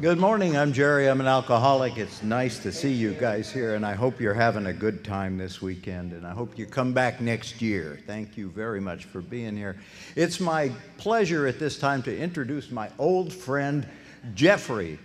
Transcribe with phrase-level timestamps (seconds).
[0.00, 0.56] Good morning.
[0.56, 1.08] I'm Jerry.
[1.08, 1.98] I'm an alcoholic.
[1.98, 5.38] It's nice to see you guys here, and I hope you're having a good time
[5.38, 8.00] this weekend, and I hope you come back next year.
[8.04, 9.76] Thank you very much for being here.
[10.16, 13.86] It's my pleasure at this time to introduce my old friend,
[14.34, 14.98] Jeffrey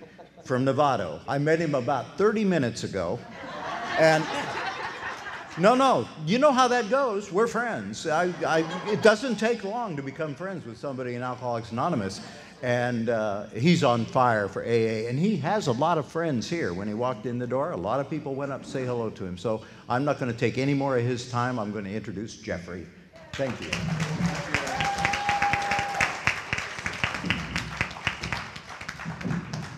[0.43, 1.19] from Novato.
[1.27, 3.19] I met him about 30 minutes ago,
[3.99, 4.25] and
[5.59, 7.31] no, no, you know how that goes.
[7.31, 8.07] We're friends.
[8.07, 12.21] I, I, it doesn't take long to become friends with somebody in Alcoholics Anonymous
[12.61, 15.07] and uh, he's on fire for AA.
[15.07, 16.73] And he has a lot of friends here.
[16.73, 19.09] When he walked in the door, a lot of people went up to say hello
[19.09, 19.37] to him.
[19.37, 21.57] So I'm not going to take any more of his time.
[21.59, 22.85] I'm going to introduce Jeffrey.
[23.33, 23.69] Thank you.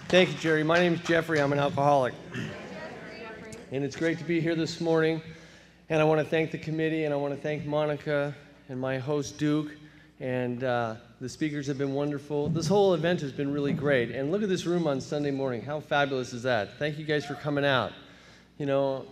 [0.09, 0.63] Thank you, Jerry.
[0.63, 1.39] My name is Jeffrey.
[1.39, 2.13] I'm an alcoholic.
[3.71, 5.21] And it's great to be here this morning.
[5.89, 8.35] And I want to thank the committee, and I want to thank Monica
[8.67, 9.71] and my host, Duke.
[10.21, 12.47] And uh, the speakers have been wonderful.
[12.47, 14.11] This whole event has been really great.
[14.11, 15.63] And look at this room on Sunday morning.
[15.63, 16.77] How fabulous is that?
[16.77, 17.91] Thank you guys for coming out.
[18.59, 19.07] You know,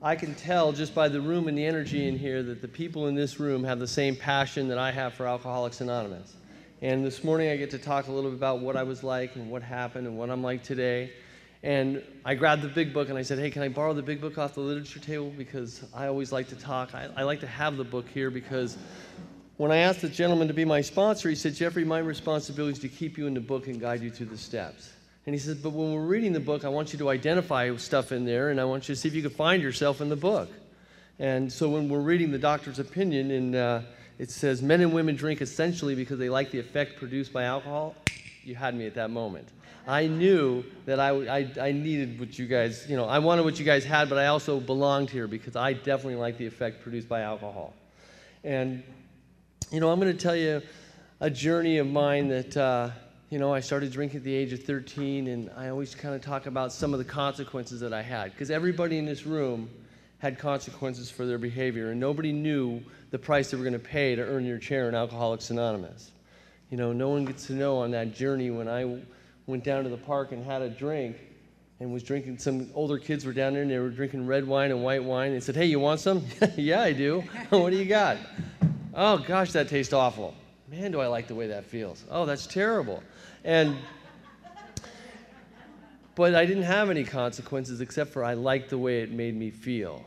[0.00, 3.08] I can tell just by the room and the energy in here that the people
[3.08, 6.36] in this room have the same passion that I have for Alcoholics Anonymous.
[6.82, 9.34] And this morning I get to talk a little bit about what I was like
[9.34, 11.10] and what happened and what I'm like today.
[11.64, 14.20] And I grabbed the big book and I said, Hey, can I borrow the big
[14.20, 15.32] book off the literature table?
[15.36, 16.94] Because I always like to talk.
[16.94, 18.78] I, I like to have the book here because
[19.62, 22.78] when I asked the gentleman to be my sponsor, he said, Jeffrey, my responsibility is
[22.80, 24.92] to keep you in the book and guide you through the steps.
[25.24, 28.10] And he said, But when we're reading the book, I want you to identify stuff
[28.10, 30.16] in there and I want you to see if you can find yourself in the
[30.16, 30.50] book.
[31.20, 33.82] And so when we're reading the doctor's opinion, and uh,
[34.18, 37.94] it says men and women drink essentially because they like the effect produced by alcohol,
[38.42, 39.46] you had me at that moment.
[39.86, 43.60] I knew that I, I, I, needed what you guys, you know, I wanted what
[43.60, 47.08] you guys had, but I also belonged here because I definitely like the effect produced
[47.08, 47.74] by alcohol.
[48.42, 48.82] And
[49.72, 50.60] you know, I'm going to tell you
[51.20, 52.90] a journey of mine that, uh,
[53.30, 56.20] you know, I started drinking at the age of 13, and I always kind of
[56.20, 58.32] talk about some of the consequences that I had.
[58.32, 59.70] Because everybody in this room
[60.18, 62.82] had consequences for their behavior, and nobody knew
[63.12, 66.10] the price they were going to pay to earn your chair in Alcoholics Anonymous.
[66.68, 69.00] You know, no one gets to know on that journey when I
[69.46, 71.16] went down to the park and had a drink
[71.80, 72.38] and was drinking.
[72.38, 75.32] Some older kids were down there and they were drinking red wine and white wine.
[75.32, 76.24] They said, Hey, you want some?
[76.56, 77.20] yeah, I do.
[77.48, 78.18] what do you got?
[78.94, 80.34] Oh gosh, that tastes awful.
[80.68, 82.04] Man, do I like the way that feels.
[82.10, 83.02] Oh, that's terrible.
[83.44, 83.76] And
[86.14, 89.50] but I didn't have any consequences except for I liked the way it made me
[89.50, 90.04] feel.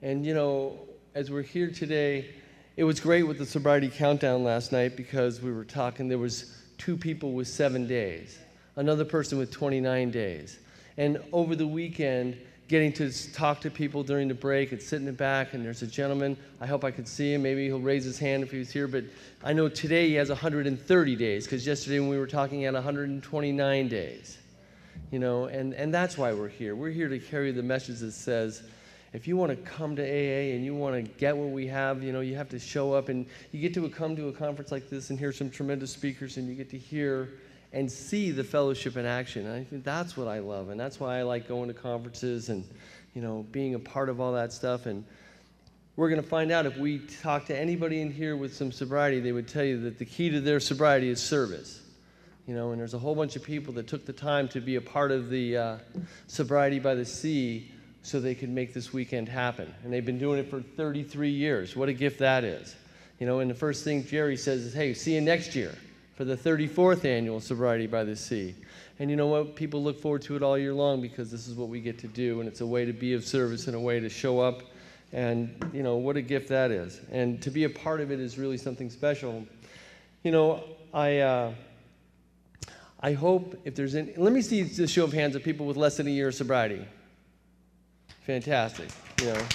[0.00, 0.78] And you know,
[1.14, 2.34] as we're here today,
[2.76, 6.62] it was great with the sobriety countdown last night because we were talking there was
[6.78, 8.38] two people with 7 days,
[8.76, 10.58] another person with 29 days.
[10.96, 12.36] And over the weekend,
[12.68, 15.54] getting to talk to people during the break and sit in the back.
[15.54, 16.36] And there's a gentleman.
[16.60, 17.42] I hope I could see him.
[17.42, 18.88] Maybe he'll raise his hand if he was here.
[18.88, 19.04] But
[19.42, 22.74] I know today he has 130 days because yesterday when we were talking, he had
[22.74, 24.38] 129 days.
[25.10, 26.74] You know, and, and that's why we're here.
[26.74, 28.62] We're here to carry the message that says,
[29.12, 32.02] if you want to come to AA and you want to get what we have,
[32.02, 34.72] you know, you have to show up and you get to come to a conference
[34.72, 37.34] like this and hear some tremendous speakers and you get to hear
[37.74, 39.46] and see the fellowship in action.
[39.46, 42.48] And I think that's what I love, and that's why I like going to conferences
[42.48, 42.64] and
[43.14, 44.86] you know being a part of all that stuff.
[44.86, 45.04] And
[45.96, 49.20] we're going to find out if we talk to anybody in here with some sobriety,
[49.20, 51.82] they would tell you that the key to their sobriety is service.
[52.46, 54.76] You know, and there's a whole bunch of people that took the time to be
[54.76, 55.76] a part of the uh,
[56.26, 57.70] sobriety by the sea
[58.02, 59.72] so they could make this weekend happen.
[59.82, 61.74] And they've been doing it for 33 years.
[61.74, 62.76] What a gift that is.
[63.18, 65.74] You know, and the first thing Jerry says is, hey, see you next year
[66.14, 68.54] for the 34th annual Sobriety by the Sea.
[68.98, 69.56] And you know what?
[69.56, 72.06] People look forward to it all year long because this is what we get to
[72.06, 74.62] do, and it's a way to be of service and a way to show up.
[75.12, 77.00] And, you know, what a gift that is.
[77.10, 79.44] And to be a part of it is really something special.
[80.22, 81.52] You know, I, uh,
[83.00, 85.76] I hope if there's any, let me see the show of hands of people with
[85.76, 86.84] less than a year of sobriety.
[88.22, 88.88] Fantastic,
[89.20, 89.46] you know.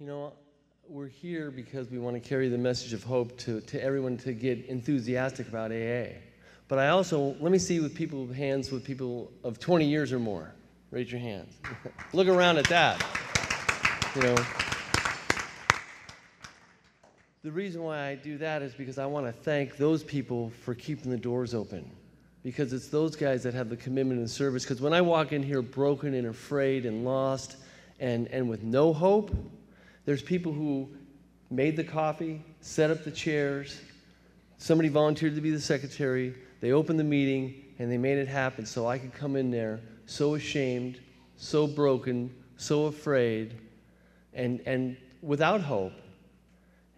[0.00, 0.32] You know,
[0.90, 4.32] we're here because we want to carry the message of hope to, to everyone to
[4.32, 6.14] get enthusiastic about AA.
[6.66, 10.14] But I also, let me see with people with hands with people of 20 years
[10.14, 10.50] or more.
[10.90, 11.54] Raise your hands.
[12.14, 13.04] Look around at that.
[14.16, 14.36] You know.
[17.42, 20.74] The reason why I do that is because I want to thank those people for
[20.74, 21.90] keeping the doors open.
[22.42, 24.64] Because it's those guys that have the commitment and service.
[24.64, 27.56] Because when I walk in here broken and afraid and lost
[28.00, 29.34] and, and with no hope,
[30.08, 30.88] there's people who
[31.50, 33.78] made the coffee, set up the chairs,
[34.56, 38.64] somebody volunteered to be the secretary, they opened the meeting, and they made it happen
[38.64, 40.98] so I could come in there so ashamed,
[41.36, 43.58] so broken, so afraid,
[44.32, 45.92] and, and without hope.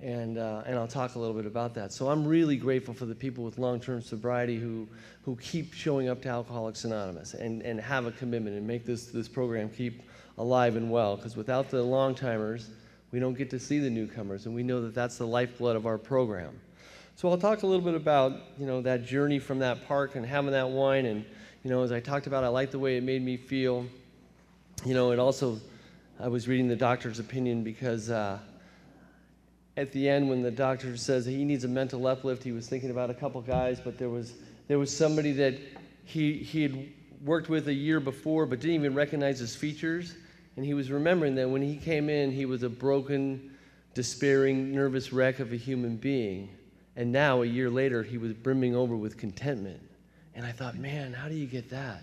[0.01, 1.93] And, uh, and I'll talk a little bit about that.
[1.93, 4.87] So I'm really grateful for the people with long term sobriety who,
[5.25, 9.07] who keep showing up to Alcoholics Anonymous and, and have a commitment and make this,
[9.07, 10.01] this program keep
[10.39, 11.17] alive and well.
[11.17, 12.71] Because without the long timers,
[13.13, 15.87] we don't get to see the newcomers, and we know that that's the lifeblood of
[15.87, 16.61] our program.
[17.17, 20.25] So I'll talk a little bit about you know that journey from that park and
[20.25, 21.25] having that wine, and
[21.65, 23.87] you know as I talked about, I like the way it made me feel.
[24.85, 25.61] You know, it also
[26.19, 28.39] I was reading the doctor's opinion because uh,
[29.77, 32.91] at the end when the doctor says he needs a mental uplift, he was thinking
[32.91, 34.35] about a couple guys, but there was
[34.69, 35.59] there was somebody that
[36.05, 36.89] he he had
[37.25, 40.15] worked with a year before, but didn't even recognize his features
[40.57, 43.57] and he was remembering that when he came in, he was a broken,
[43.95, 46.51] despairing, nervous wreck of a human being.
[46.97, 49.81] And now, a year later, he was brimming over with contentment.
[50.35, 52.03] And I thought, man, how do you get that?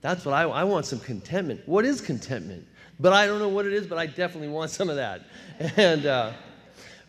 [0.00, 1.60] That's what I, I want some contentment.
[1.66, 2.66] What is contentment?
[3.00, 5.22] But I don't know what it is, but I definitely want some of that.
[5.76, 6.32] And uh,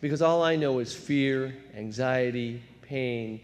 [0.00, 3.40] because all I know is fear, anxiety, pain,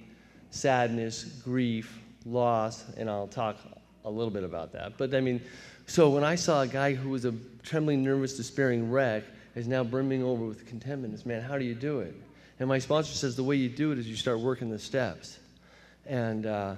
[0.51, 3.59] sadness, grief, loss, and I'll talk
[4.05, 4.97] a little bit about that.
[4.97, 5.41] But I mean,
[5.87, 9.25] so when I saw a guy who was a trembling, nervous, despairing wreck
[9.55, 12.15] is now brimming over with contentment, man, how do you do it?
[12.59, 15.39] And my sponsor says the way you do it is you start working the steps.
[16.07, 16.77] And, uh,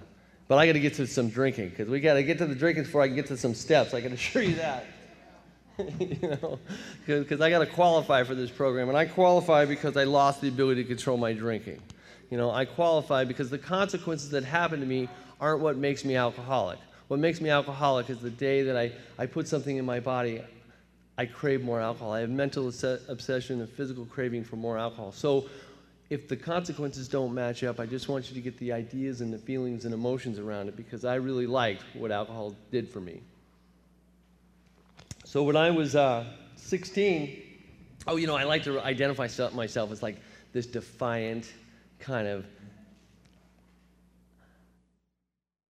[0.49, 2.55] but I got to get to some drinking because we got to get to the
[2.55, 3.95] drinking before I can get to some steps.
[3.95, 4.87] I can assure you that.
[5.99, 6.59] you know,
[7.07, 10.49] because I got to qualify for this program, and I qualify because I lost the
[10.49, 11.83] ability to control my drinking.
[12.31, 15.09] You know, I qualify because the consequences that happen to me
[15.41, 16.79] aren't what makes me alcoholic.
[17.09, 20.43] What makes me alcoholic is the day that I, I put something in my body,
[21.17, 22.13] I crave more alcohol.
[22.13, 25.13] I have mental obsession and physical craving for more alcohol.
[25.13, 25.47] So
[26.11, 29.33] if the consequences don't match up, I just want you to get the ideas and
[29.33, 33.21] the feelings and emotions around it because I really liked what alcohol did for me.
[35.25, 36.25] So when I was uh,
[36.57, 37.43] 16,
[38.07, 40.17] oh, you know, I like to identify myself as like
[40.53, 41.53] this defiant
[41.99, 42.45] kind of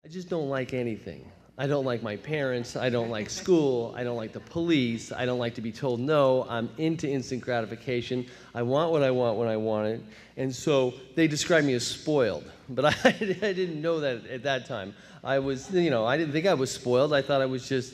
[0.09, 1.23] I just don't like anything.
[1.59, 2.77] I don't like my parents.
[2.77, 3.93] I don't like school.
[3.95, 5.13] I don't like the police.
[5.13, 6.47] I don't like to be told no.
[6.49, 8.25] I'm into instant gratification.
[8.55, 10.01] I want what I want when I want it.
[10.39, 12.51] And so they describe me as spoiled.
[12.71, 14.95] But I, I didn't know that at that time.
[15.23, 17.13] I was, you know, I didn't think I was spoiled.
[17.13, 17.93] I thought I was just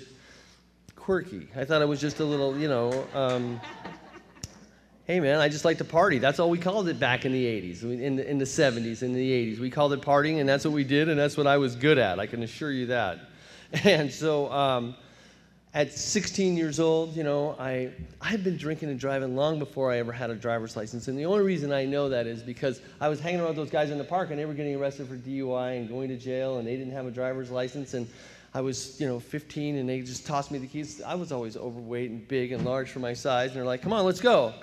[0.95, 1.49] quirky.
[1.57, 3.61] I thought I was just a little, you know, um,
[5.07, 6.19] hey man, I just like to party.
[6.19, 9.13] That's all we called it back in the 80s, in the, in the 70s, in
[9.13, 9.59] the 80s.
[9.59, 11.99] We called it partying, and that's what we did, and that's what I was good
[11.99, 12.19] at.
[12.19, 13.21] I can assure you that.
[13.83, 14.95] And so um,
[15.75, 17.91] at 16 years old, you know, I,
[18.21, 21.09] I had been drinking and driving long before I ever had a driver's license.
[21.09, 23.91] And the only reason I know that is because I was hanging around those guys
[23.91, 26.69] in the park, and they were getting arrested for DUI and going to jail, and
[26.69, 27.95] they didn't have a driver's license.
[27.95, 28.07] And
[28.55, 31.03] I was, you know, 15, and they just tossed me the keys.
[31.03, 33.93] I was always overweight and big and large for my size, and they're like, come
[33.93, 34.55] on, let's go.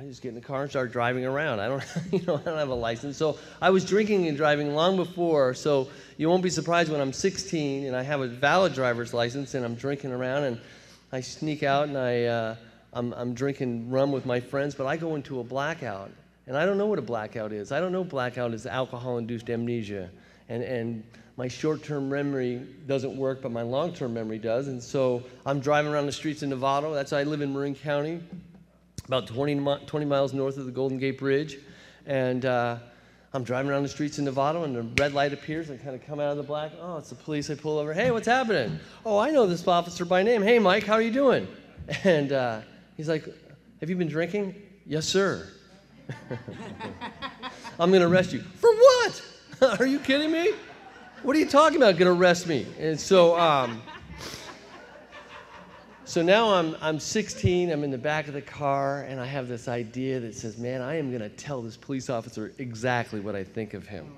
[0.00, 1.60] I just get in the car and start driving around.
[1.60, 3.18] I don't, you know, I don't have a license.
[3.18, 5.52] So I was drinking and driving long before.
[5.52, 9.52] So you won't be surprised when I'm 16 and I have a valid driver's license
[9.52, 10.60] and I'm drinking around and
[11.12, 12.56] I sneak out and I, uh,
[12.94, 16.10] I'm, I'm drinking rum with my friends, but I go into a blackout.
[16.46, 17.70] And I don't know what a blackout is.
[17.70, 20.08] I don't know blackout is alcohol-induced amnesia.
[20.48, 21.04] And, and
[21.36, 24.68] my short-term memory doesn't work, but my long-term memory does.
[24.68, 26.94] And so I'm driving around the streets in Novato.
[26.94, 28.22] That's why I live in Marin County
[29.10, 31.58] about 20, 20 miles north of the Golden Gate Bridge.
[32.06, 32.76] And uh,
[33.34, 35.68] I'm driving around the streets in Novato, and a red light appears.
[35.68, 36.70] I kind of come out of the black.
[36.80, 37.50] Oh, it's the police.
[37.50, 37.92] I pull over.
[37.92, 38.78] Hey, what's happening?
[39.04, 40.42] Oh, I know this officer by name.
[40.42, 41.48] Hey, Mike, how are you doing?
[42.04, 42.60] And uh,
[42.96, 43.24] he's like,
[43.80, 44.54] Have you been drinking?
[44.86, 45.48] Yes, sir.
[47.80, 48.42] I'm going to arrest you.
[48.42, 49.22] For what?
[49.80, 50.52] are you kidding me?
[51.24, 51.98] What are you talking about?
[51.98, 52.64] Going to arrest me?
[52.78, 53.82] And so, um,
[56.10, 59.46] so now I'm, I'm 16, I'm in the back of the car, and I have
[59.46, 63.36] this idea that says, man, I am going to tell this police officer exactly what
[63.36, 64.12] I think of him.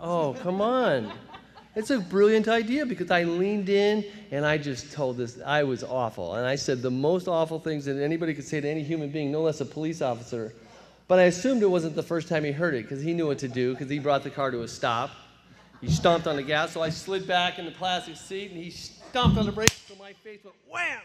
[0.00, 1.12] Oh, come on.
[1.76, 5.84] It's a brilliant idea because I leaned in and I just told this, I was
[5.84, 6.34] awful.
[6.34, 9.30] And I said the most awful things that anybody could say to any human being,
[9.30, 10.52] no less a police officer.
[11.06, 13.38] But I assumed it wasn't the first time he heard it because he knew what
[13.38, 15.12] to do because he brought the car to a stop.
[15.80, 18.74] He stomped on the gas, so I slid back in the plastic seat and he
[19.14, 21.00] stomped on the brakes, so my face went wham!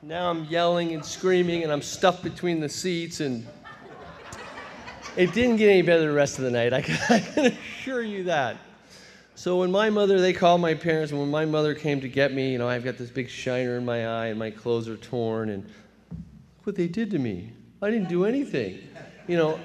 [0.00, 3.46] now I'm yelling and screaming, and I'm stuffed between the seats, and
[5.14, 6.72] it didn't get any better the rest of the night.
[6.72, 8.56] I can, I can assure you that.
[9.34, 12.32] So when my mother, they called my parents, and when my mother came to get
[12.32, 14.96] me, you know, I've got this big shiner in my eye, and my clothes are
[14.96, 17.52] torn, and look what they did to me.
[17.82, 18.78] I didn't do anything.
[19.28, 19.60] You know,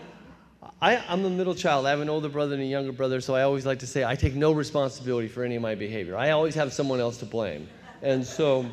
[0.81, 1.85] I, am the middle child.
[1.85, 4.03] I have an older brother and a younger brother, so I always like to say
[4.03, 6.17] I take no responsibility for any of my behavior.
[6.17, 7.67] I always have someone else to blame.
[8.01, 8.65] And so,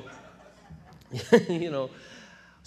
[1.48, 1.90] you know,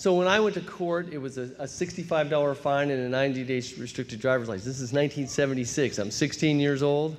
[0.01, 3.43] So when I went to court, it was a, a $65 fine and a 90
[3.43, 4.65] day restricted driver's license.
[4.65, 5.99] This is 1976.
[5.99, 7.17] I'm 16 years old.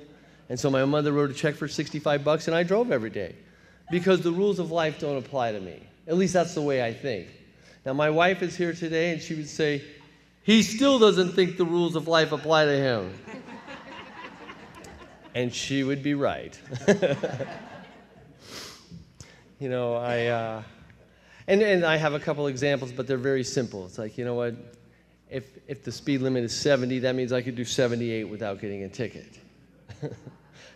[0.49, 3.35] And so my mother wrote a check for 65 bucks and I drove every day
[3.89, 5.81] because the rules of life don't apply to me.
[6.07, 7.29] At least that's the way I think.
[7.85, 9.81] Now, my wife is here today and she would say,
[10.43, 13.13] he still doesn't think the rules of life apply to him.
[15.35, 16.59] and she would be right.
[19.59, 20.27] you know, I.
[20.27, 20.63] Uh,
[21.47, 23.85] and, and I have a couple examples, but they're very simple.
[23.85, 24.55] It's like, you know what?
[25.29, 28.83] If, if the speed limit is 70, that means I could do 78 without getting
[28.83, 29.39] a ticket.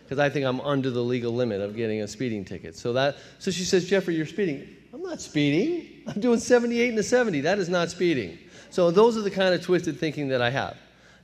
[0.08, 2.74] Because I think I'm under the legal limit of getting a speeding ticket.
[2.74, 4.66] So, that, so she says, Jeffrey, you're speeding.
[4.94, 5.86] I'm not speeding.
[6.06, 7.42] I'm doing 78 and a 70.
[7.42, 8.38] That is not speeding.
[8.70, 10.76] So those are the kind of twisted thinking that I have.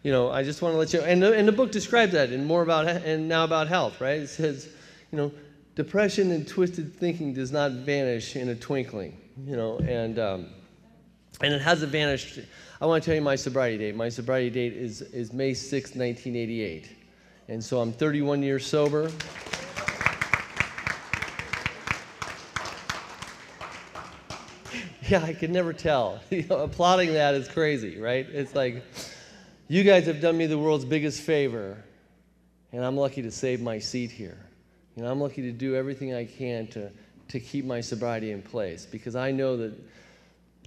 [0.03, 1.01] You know, I just want to let you.
[1.01, 4.21] And the, and the book describes that, and more about and now about health, right?
[4.21, 4.69] It says,
[5.11, 5.33] you know,
[5.75, 10.47] depression and twisted thinking does not vanish in a twinkling you know, and, um,
[11.41, 12.41] and it hasn't vanished.
[12.81, 13.97] I want to tell you my sobriety date.
[13.97, 16.91] My sobriety date is, is May 6, 1988.
[17.49, 19.11] And so I'm 31 years sober.
[25.09, 26.21] yeah, I could never tell.
[26.31, 28.27] you know, applauding that is crazy, right?
[28.29, 28.83] It's like,
[29.69, 31.83] you guys have done me the world's biggest favor,
[32.73, 34.39] and I'm lucky to save my seat here.
[34.97, 36.91] You know, I'm lucky to do everything I can to
[37.29, 39.73] to keep my sobriety in place because I know that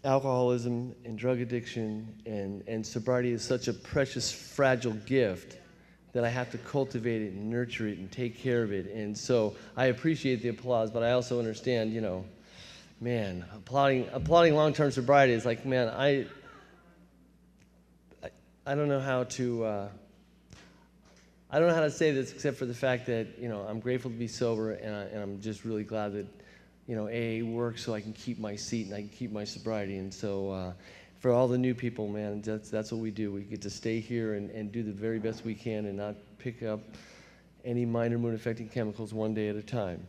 [0.03, 5.57] alcoholism and drug addiction and, and sobriety is such a precious, fragile gift
[6.13, 8.91] that I have to cultivate it and nurture it and take care of it.
[8.91, 12.25] And so I appreciate the applause, but I also understand, you know,
[12.99, 16.25] man, applauding, applauding long term sobriety is like, man, I,
[18.23, 18.29] I,
[18.65, 19.63] I don't know how to.
[19.63, 19.89] Uh,
[21.49, 23.79] I don't know how to say this except for the fact that you know I'm
[23.79, 26.27] grateful to be sober and, I, and I'm just really glad that
[26.87, 29.43] you know, AA works so I can keep my seat and I can keep my
[29.43, 29.97] sobriety.
[29.97, 30.73] And so uh,
[31.19, 33.31] for all the new people, man, that's, that's what we do.
[33.31, 36.15] We get to stay here and, and do the very best we can and not
[36.39, 36.79] pick up
[37.65, 40.07] any minor mood affecting chemicals one day at a time.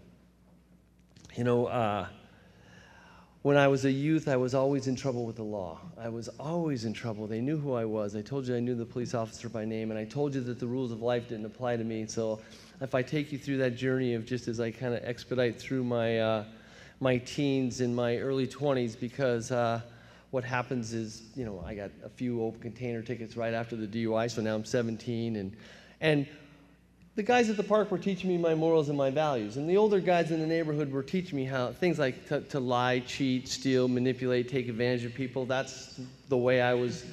[1.35, 2.07] You know, uh,
[3.49, 5.78] when I was a youth, I was always in trouble with the law.
[5.97, 7.26] I was always in trouble.
[7.26, 8.14] They knew who I was.
[8.14, 10.61] I told you I knew the police officer by name, and I told you that
[10.61, 12.05] the rules of life didn't apply to me.
[12.09, 12.40] So
[12.83, 15.83] if I take you through that journey of just as I kind of expedite through
[15.83, 16.45] my uh,
[17.00, 19.81] my teens and my early 20s because uh,
[20.31, 23.87] what happens is, you know, I got a few open container tickets right after the
[23.87, 25.37] DUI, so now I'm 17.
[25.37, 25.57] And,
[26.02, 26.26] and
[27.19, 29.57] the guys at the park were teaching me my morals and my values.
[29.57, 32.61] And the older guys in the neighborhood were teaching me how things like to, to
[32.61, 35.45] lie, cheat, steal, manipulate, take advantage of people.
[35.45, 37.05] That's the way I was.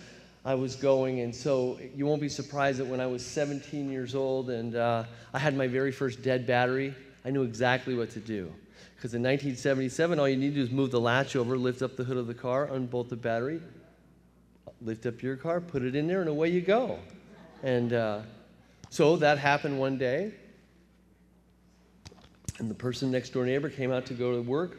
[0.48, 4.14] I was going, and so you won't be surprised that when I was 17 years
[4.14, 6.94] old and uh, I had my very first dead battery,
[7.26, 8.54] I knew exactly what to do.
[8.96, 11.96] Because in 1977, all you need to do is move the latch over, lift up
[11.96, 13.60] the hood of the car, unbolt the battery,
[14.84, 17.00] lift up your car, put it in there, and away you go.
[17.64, 18.20] And uh,
[18.89, 20.34] so that happened one day.
[22.60, 24.77] And the person next door neighbor came out to go to work,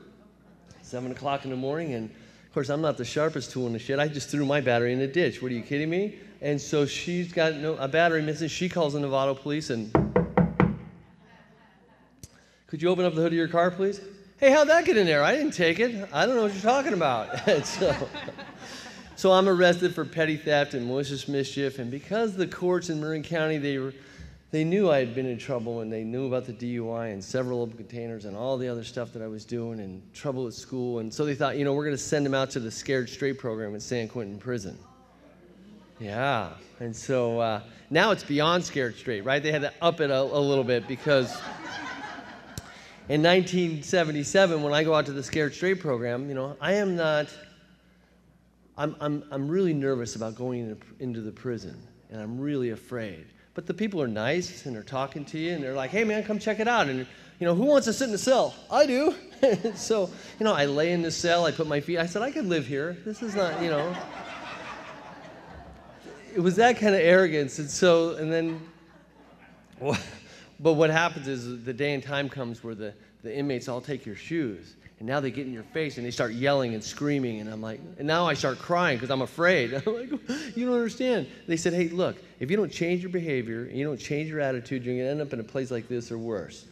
[0.82, 1.94] 7 o'clock in the morning.
[1.94, 3.98] And of course, I'm not the sharpest tool in the shed.
[3.98, 5.42] I just threw my battery in the ditch.
[5.42, 6.18] What are you kidding me?
[6.40, 8.48] And so she's got no, a battery missing.
[8.48, 9.92] She calls the Novato police and.
[12.66, 14.00] Could you open up the hood of your car, please?
[14.38, 15.22] Hey, how'd that get in there?
[15.22, 16.08] I didn't take it.
[16.12, 17.38] I don't know what you're talking about.
[17.64, 17.94] so,
[19.16, 21.78] so I'm arrested for petty theft and malicious mischief.
[21.78, 23.94] And because the courts in Marin County, they, were,
[24.50, 27.62] they knew I had been in trouble and they knew about the DUI and several
[27.62, 30.98] open containers and all the other stuff that I was doing and trouble at school.
[30.98, 33.08] And so they thought, you know, we're going to send him out to the Scared
[33.08, 34.78] Straight program at San Quentin Prison.
[35.98, 36.50] Yeah.
[36.78, 39.42] And so uh, now it's beyond Scared Straight, right?
[39.42, 41.32] They had to up it a, a little bit because
[43.08, 46.96] in 1977, when I go out to the Scared Straight program, you know, I am
[46.96, 47.28] not,
[48.78, 51.76] I'm, I'm, I'm really nervous about going into, the prison,
[52.10, 53.26] and I'm really afraid.
[53.54, 56.22] But the people are nice, and they're talking to you, and they're like, hey, man,
[56.24, 56.88] come check it out.
[56.88, 57.06] And,
[57.40, 58.54] you know, who wants to sit in the cell?
[58.70, 59.14] I do.
[59.74, 62.30] so, you know, I lay in the cell, I put my feet, I said, I
[62.30, 62.98] could live here.
[63.04, 63.96] This is not, you know.
[66.34, 67.58] it was that kind of arrogance.
[67.58, 68.60] And so, and then,
[69.80, 69.98] well,
[70.60, 72.92] but what happens is the day and time comes where the,
[73.22, 74.76] the inmates all take your shoes.
[74.98, 77.40] And now they get in your face and they start yelling and screaming.
[77.40, 79.74] And I'm like, and now I start crying because I'm afraid.
[79.86, 80.10] I'm like,
[80.56, 81.26] you don't understand.
[81.46, 84.40] They said, hey, look, if you don't change your behavior and you don't change your
[84.40, 86.64] attitude, you're going to end up in a place like this or worse.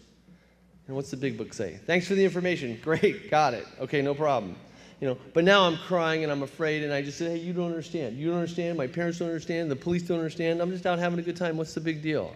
[0.86, 1.78] And what's the big book say?
[1.86, 2.78] Thanks for the information.
[2.82, 3.66] Great, got it.
[3.80, 4.56] Okay, no problem.
[5.00, 7.52] You know, but now I'm crying and I'm afraid, and I just said, hey, you
[7.52, 8.16] don't understand.
[8.16, 8.78] You don't understand.
[8.78, 9.70] My parents don't understand.
[9.70, 10.62] The police don't understand.
[10.62, 11.56] I'm just out having a good time.
[11.58, 12.34] What's the big deal?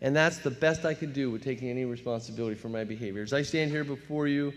[0.00, 3.32] And that's the best I can do with taking any responsibility for my behaviors.
[3.32, 4.52] I stand here before you,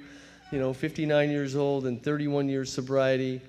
[0.56, 3.42] you know, 59 years old and 31 years sobriety.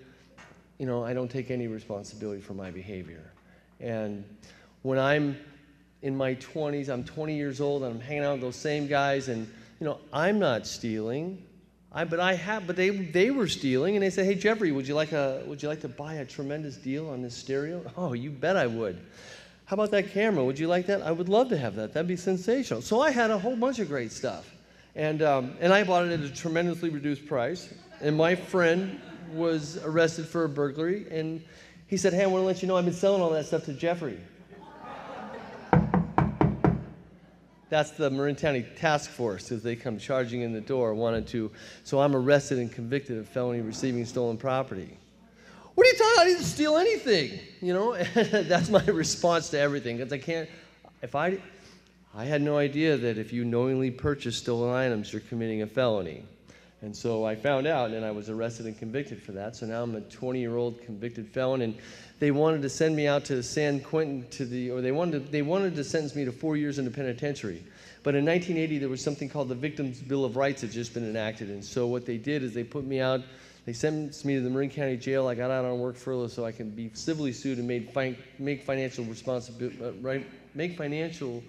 [0.76, 3.30] you know, I don't take any responsibility for my behavior.
[3.78, 4.24] And
[4.82, 5.38] when I'm
[6.02, 9.28] in my 20s, I'm 20 years old, and I'm hanging out with those same guys,
[9.28, 9.46] and
[9.78, 11.44] you know, I'm not stealing.
[11.92, 14.88] I, but I have, but they, they were stealing, and they said, "Hey Jeffrey, would
[14.88, 18.14] you like a, would you like to buy a tremendous deal on this stereo?" Oh,
[18.14, 18.98] you bet I would.
[19.66, 20.44] How about that camera?
[20.44, 21.02] Would you like that?
[21.02, 21.94] I would love to have that.
[21.94, 22.82] That'd be sensational.
[22.82, 24.55] So I had a whole bunch of great stuff,
[24.96, 27.72] and um, and I bought it at a tremendously reduced price.
[28.00, 29.00] And my friend
[29.32, 31.42] was arrested for a burglary, and
[31.86, 33.64] he said, "Hey, I want to let you know I've been selling all that stuff
[33.66, 34.18] to Jeffrey."
[37.68, 41.50] That's the Marin County Task Force as they come charging in the door, wanted to.
[41.82, 44.96] So I'm arrested and convicted of felony receiving stolen property.
[45.74, 46.12] What are you talking?
[46.14, 46.26] about?
[46.26, 47.40] I didn't steal anything.
[47.60, 50.48] You know, that's my response to everything because I can't.
[51.02, 51.38] If I,
[52.18, 56.24] I had no idea that if you knowingly purchase stolen items, you're committing a felony.
[56.80, 59.54] And so I found out, and I was arrested and convicted for that.
[59.54, 61.76] So now I'm a 20-year-old convicted felon, and
[62.18, 65.30] they wanted to send me out to San Quentin to the, or they wanted to,
[65.30, 67.62] they wanted to sentence me to four years in the penitentiary.
[68.02, 70.94] But in 1980, there was something called the Victims' Bill of Rights that had just
[70.94, 73.20] been enacted, and so what they did is they put me out.
[73.66, 75.26] They sentenced me to the Marin County Jail.
[75.26, 78.16] I got out on work furlough so I can be civilly sued and made fi-
[78.38, 80.24] make financial responsibility, uh, right?
[80.54, 81.42] Make financial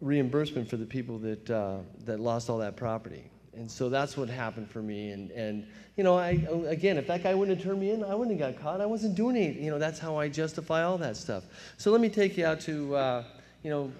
[0.00, 3.30] reimbursement for the people that uh, that lost all that property.
[3.58, 5.10] And so that's what happened for me.
[5.10, 8.14] And, and you know, I, again, if that guy wouldn't have turned me in, I
[8.14, 8.80] wouldn't have got caught.
[8.80, 9.64] I wasn't doing anything.
[9.64, 11.44] You know, that's how I justify all that stuff.
[11.76, 13.24] So let me take you out to, uh,
[13.64, 13.90] you know,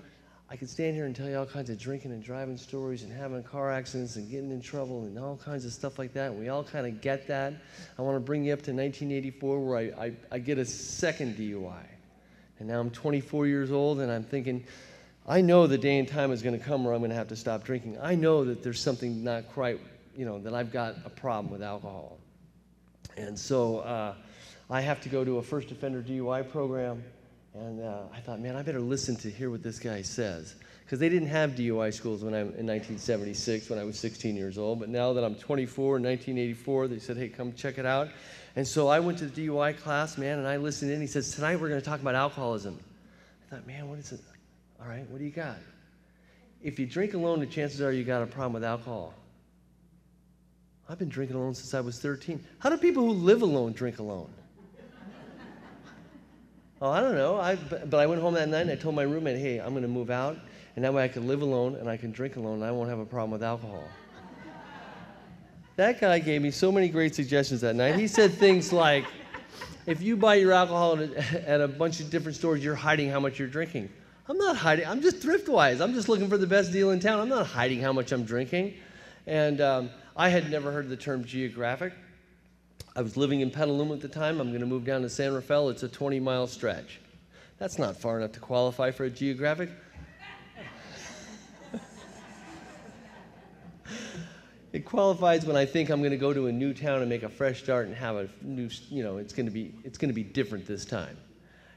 [0.48, 3.12] I could stand here and tell you all kinds of drinking and driving stories and
[3.12, 6.30] having car accidents and getting in trouble and all kinds of stuff like that.
[6.30, 7.54] And we all kind of get that.
[7.98, 11.36] I want to bring you up to 1984 where I, I, I get a second
[11.36, 11.84] DUI.
[12.60, 14.64] And now I'm 24 years old and I'm thinking,
[15.28, 17.28] I know the day and time is going to come where I'm going to have
[17.28, 17.98] to stop drinking.
[18.00, 19.78] I know that there's something not quite,
[20.16, 22.16] you know, that I've got a problem with alcohol.
[23.18, 24.14] And so uh,
[24.70, 27.04] I have to go to a first offender DUI program.
[27.52, 30.54] And uh, I thought, man, I better listen to hear what this guy says.
[30.82, 34.56] Because they didn't have DUI schools when I, in 1976 when I was 16 years
[34.56, 34.80] old.
[34.80, 38.08] But now that I'm 24 in 1984, they said, hey, come check it out.
[38.56, 41.02] And so I went to the DUI class, man, and I listened in.
[41.02, 42.78] He says, tonight we're going to talk about alcoholism.
[43.46, 44.20] I thought, man, what is it?
[44.80, 45.56] All right, what do you got?
[46.62, 49.14] If you drink alone, the chances are you got a problem with alcohol.
[50.88, 52.42] I've been drinking alone since I was 13.
[52.58, 54.30] How do people who live alone drink alone?
[56.80, 57.40] Oh, I don't know.
[57.40, 59.70] I, but, but I went home that night and I told my roommate, hey, I'm
[59.70, 60.38] going to move out,
[60.76, 62.88] and that way I can live alone and I can drink alone and I won't
[62.88, 63.82] have a problem with alcohol.
[65.76, 67.96] that guy gave me so many great suggestions that night.
[67.96, 69.06] He said things like,
[69.86, 73.18] if you buy your alcohol at, at a bunch of different stores, you're hiding how
[73.18, 73.90] much you're drinking.
[74.28, 74.86] I'm not hiding.
[74.86, 75.80] I'm just thrift wise.
[75.80, 77.18] I'm just looking for the best deal in town.
[77.18, 78.74] I'm not hiding how much I'm drinking.
[79.26, 81.94] And um, I had never heard the term geographic.
[82.94, 84.38] I was living in Petaluma at the time.
[84.38, 85.70] I'm going to move down to San Rafael.
[85.70, 87.00] It's a 20 mile stretch.
[87.58, 89.70] That's not far enough to qualify for a geographic.
[94.74, 97.22] it qualifies when I think I'm going to go to a new town and make
[97.22, 100.10] a fresh start and have a new, you know, it's going to be, it's going
[100.10, 101.16] to be different this time.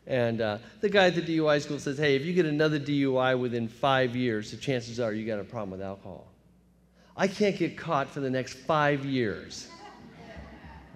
[0.07, 3.39] And uh, the guy at the DUI school says, hey, if you get another DUI
[3.39, 6.27] within five years, the chances are you got a problem with alcohol.
[7.15, 9.67] I can't get caught for the next five years.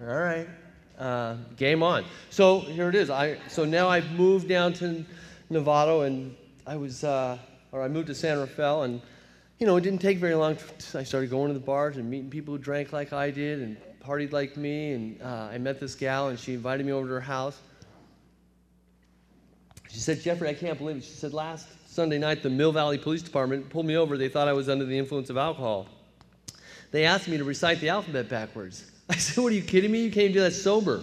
[0.00, 0.48] All right,
[0.98, 2.04] uh, game on.
[2.30, 3.08] So here it is.
[3.10, 5.04] I, so now I've moved down to
[5.50, 6.34] Novato, and
[6.66, 7.38] I was, uh,
[7.72, 9.00] or I moved to San Rafael, and
[9.58, 10.58] you know, it didn't take very long.
[10.94, 13.76] I started going to the bars and meeting people who drank like I did and
[14.04, 17.14] partied like me, and uh, I met this gal, and she invited me over to
[17.14, 17.58] her house.
[19.88, 21.04] She said, Jeffrey, I can't believe it.
[21.04, 24.18] She said, last Sunday night, the Mill Valley Police Department pulled me over.
[24.18, 25.86] They thought I was under the influence of alcohol.
[26.90, 28.90] They asked me to recite the alphabet backwards.
[29.08, 30.04] I said, What are you kidding me?
[30.04, 31.02] You can't do that sober.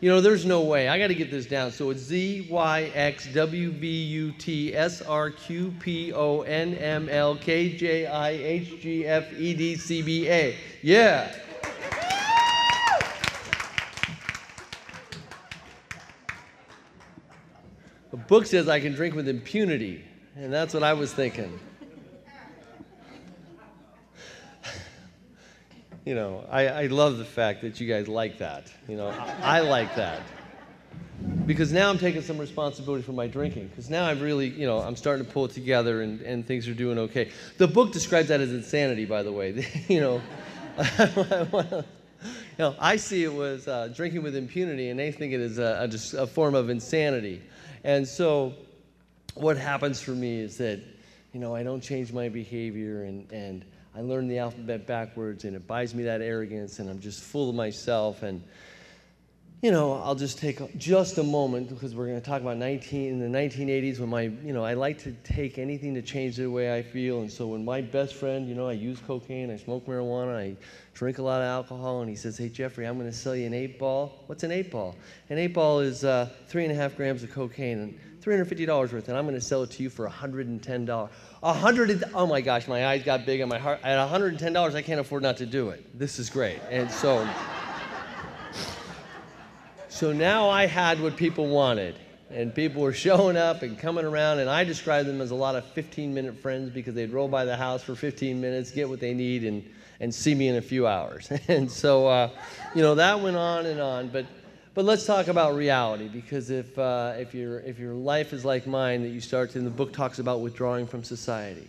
[0.00, 0.88] You know, there's no way.
[0.88, 1.72] I got to get this down.
[1.72, 6.74] So it's Z Y X W V U T S R Q P O N
[6.74, 10.56] M L K J I H G F E D C B A.
[10.80, 11.30] Yeah.
[18.10, 20.04] The book says I can drink with impunity,
[20.36, 21.60] and that's what I was thinking.
[26.04, 28.72] you know, I, I love the fact that you guys like that.
[28.88, 30.22] You know, I, I like that.
[31.46, 33.68] Because now I'm taking some responsibility for my drinking.
[33.68, 36.66] Because now I've really, you know, I'm starting to pull it together and, and things
[36.66, 37.30] are doing okay.
[37.58, 39.66] The book describes that as insanity, by the way.
[39.88, 40.22] you know,
[41.04, 41.84] you
[42.58, 45.88] know, I see it was uh, drinking with impunity, and they think it is a,
[46.16, 47.42] a, a form of insanity.
[47.84, 48.54] And so
[49.34, 50.80] what happens for me is that,
[51.32, 53.64] you know, I don't change my behavior and, and
[53.94, 57.48] I learn the alphabet backwards and it buys me that arrogance and I'm just full
[57.48, 58.22] of myself.
[58.22, 58.42] And
[59.62, 63.08] you know, I'll just take just a moment because we're going to talk about 19
[63.08, 66.46] in the 1980s when my, you know, I like to take anything to change the
[66.46, 67.20] way I feel.
[67.20, 70.56] And so when my best friend, you know, I use cocaine, I smoke marijuana, I
[70.94, 73.46] drink a lot of alcohol, and he says, "Hey Jeffrey, I'm going to sell you
[73.46, 74.96] an eight ball." What's an eight ball?
[75.28, 79.08] An eight ball is uh, three and a half grams of cocaine and $350 worth,
[79.08, 81.08] and I'm going to sell it to you for $110.
[81.42, 83.80] A hundred, oh my gosh, my eyes got big and my heart.
[83.82, 85.98] At $110, I can't afford not to do it.
[85.98, 87.28] This is great, and so.
[90.00, 91.94] So now I had what people wanted.
[92.30, 95.56] And people were showing up and coming around, and I described them as a lot
[95.56, 98.98] of 15 minute friends because they'd roll by the house for 15 minutes, get what
[98.98, 99.62] they need, and,
[100.00, 101.30] and see me in a few hours.
[101.48, 102.30] and so, uh,
[102.74, 104.08] you know, that went on and on.
[104.08, 104.24] But,
[104.72, 108.66] but let's talk about reality because if, uh, if, your if your life is like
[108.66, 111.68] mine, that you start to, and the book talks about withdrawing from society.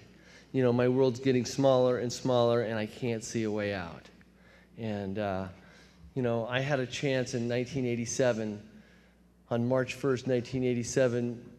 [0.54, 4.08] You know, my world's getting smaller and smaller, and I can't see a way out.
[4.78, 5.48] And, uh,
[6.13, 8.62] you know, I had a chance in 1987,
[9.50, 11.52] on March 1st, 1987,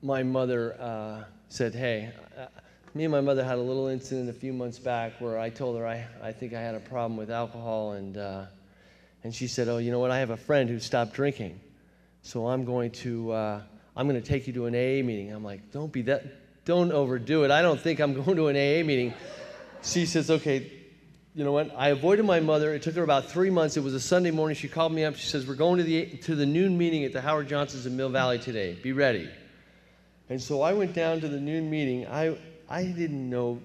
[0.00, 2.46] my mother uh, said, Hey, uh,
[2.94, 5.76] me and my mother had a little incident a few months back where I told
[5.76, 8.44] her I, I think I had a problem with alcohol, and, uh,
[9.24, 10.12] and she said, Oh, you know what?
[10.12, 11.58] I have a friend who stopped drinking,
[12.22, 13.62] so I'm going to, uh,
[13.96, 15.32] I'm going to take you to an AA meeting.
[15.32, 17.50] I'm like, Don't be that, don't overdo it.
[17.50, 19.14] I don't think I'm going to an AA meeting.
[19.82, 20.81] She says, Okay,
[21.34, 21.74] you know what?
[21.76, 22.74] I avoided my mother.
[22.74, 23.76] It took her about three months.
[23.76, 24.54] It was a Sunday morning.
[24.54, 25.16] She called me up.
[25.16, 27.96] She says, We're going to the, to the noon meeting at the Howard Johnson's in
[27.96, 28.78] Mill Valley today.
[28.82, 29.30] Be ready.
[30.28, 32.06] And so I went down to the noon meeting.
[32.06, 32.36] I,
[32.68, 33.60] I didn't know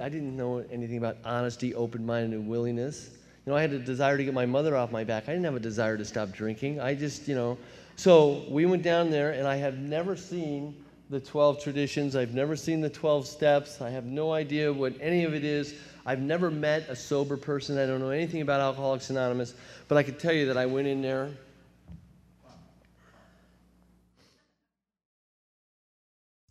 [0.00, 3.10] I didn't know anything about honesty, open minded, and willingness.
[3.46, 5.24] You know, I had a desire to get my mother off my back.
[5.24, 6.80] I didn't have a desire to stop drinking.
[6.80, 7.58] I just, you know.
[7.96, 12.14] So we went down there, and I have never seen the 12 traditions.
[12.14, 13.80] I've never seen the 12 steps.
[13.80, 15.74] I have no idea what any of it is.
[16.08, 17.76] I've never met a sober person.
[17.76, 19.52] I don't know anything about Alcoholics Anonymous,
[19.88, 21.28] but I can tell you that I went in there.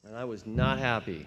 [0.03, 1.25] And I was not happy.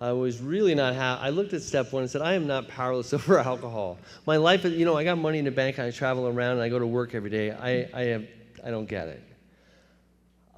[0.00, 1.22] I was really not happy.
[1.22, 3.96] I looked at step one and said, I am not powerless over alcohol.
[4.26, 6.68] My life, you know, I got money in the bank, I travel around, and I
[6.70, 7.52] go to work every day.
[7.52, 8.26] I, I, have,
[8.66, 9.22] I don't get it.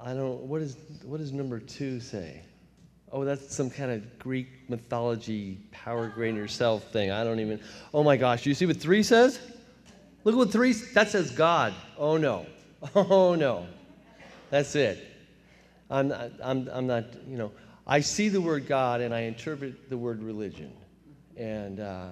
[0.03, 2.41] I don't, what, is, what does number two say?
[3.13, 7.11] Oh, that's some kind of Greek mythology, power greater yourself thing.
[7.11, 7.59] I don't even.
[7.93, 9.39] Oh my gosh, do you see what three says?
[10.23, 11.73] Look at what three, that says God.
[11.97, 12.45] Oh no.
[12.95, 13.67] Oh no.
[14.49, 15.07] That's it.
[15.89, 17.51] I'm not, I'm, I'm not, you know,
[17.85, 20.71] I see the word God and I interpret the word religion.
[21.37, 22.09] And, uh,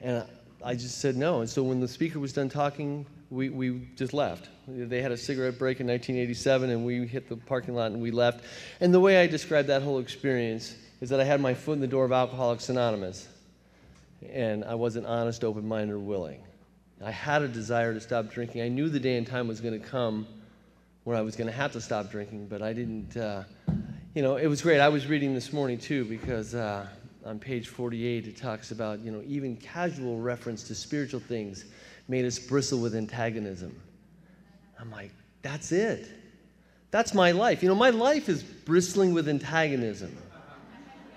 [0.00, 0.24] and
[0.64, 1.40] I just said no.
[1.40, 4.50] And so when the speaker was done talking, we, we just left.
[4.68, 8.10] They had a cigarette break in 1987, and we hit the parking lot and we
[8.10, 8.44] left.
[8.80, 11.80] And the way I describe that whole experience is that I had my foot in
[11.80, 13.26] the door of Alcoholics Anonymous,
[14.30, 16.42] and I wasn't honest, open minded, or willing.
[17.02, 18.60] I had a desire to stop drinking.
[18.60, 20.26] I knew the day and time was going to come
[21.04, 23.16] where I was going to have to stop drinking, but I didn't.
[23.16, 23.44] Uh,
[24.14, 24.78] you know, it was great.
[24.78, 26.86] I was reading this morning too because uh,
[27.24, 31.64] on page 48 it talks about you know even casual reference to spiritual things
[32.08, 33.78] made us bristle with antagonism.
[34.78, 35.12] I'm like,
[35.42, 36.08] that's it.
[36.90, 37.62] That's my life.
[37.62, 40.16] You know, my life is bristling with antagonism.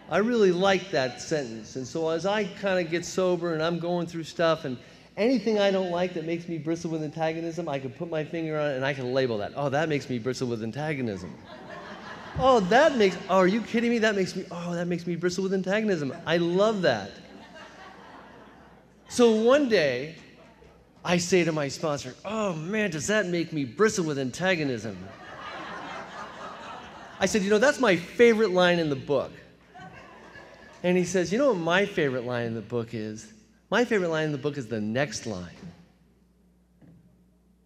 [0.10, 1.76] I really like that sentence.
[1.76, 4.78] And so as I kind of get sober and I'm going through stuff and
[5.18, 8.60] anything I don't like that makes me bristle with antagonism, I can put my finger
[8.60, 9.54] on it and I can label that.
[9.56, 11.36] Oh, that makes me bristle with antagonism.
[12.40, 13.98] oh, that makes, oh, are you kidding me?
[13.98, 16.14] That makes me, oh, that makes me bristle with antagonism.
[16.26, 17.12] I love that.
[19.08, 20.16] So one day,
[21.06, 24.98] I say to my sponsor, Oh man, does that make me bristle with antagonism?
[27.20, 29.32] I said, You know, that's my favorite line in the book.
[30.82, 33.32] And he says, You know what my favorite line in the book is?
[33.70, 35.56] My favorite line in the book is the next line.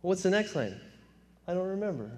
[0.02, 0.80] What's the next line?
[1.48, 2.12] I don't remember.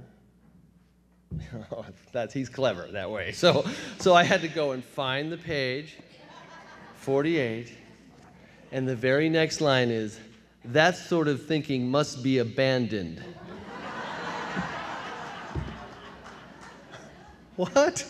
[1.72, 3.32] oh, that's, he's clever that way.
[3.32, 3.64] So,
[4.00, 5.98] so I had to go and find the page,
[6.96, 7.72] 48,
[8.72, 10.20] and the very next line is,
[10.66, 13.24] that sort of thinking must be abandoned.
[17.56, 18.06] what?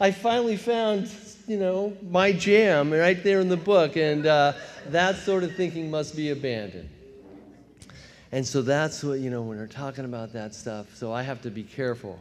[0.00, 1.10] I finally found,
[1.46, 4.52] you know, my jam right there in the book, and uh,
[4.88, 6.90] that sort of thinking must be abandoned.
[8.32, 11.40] And so that's what, you know, when we're talking about that stuff, so I have
[11.42, 12.18] to be careful.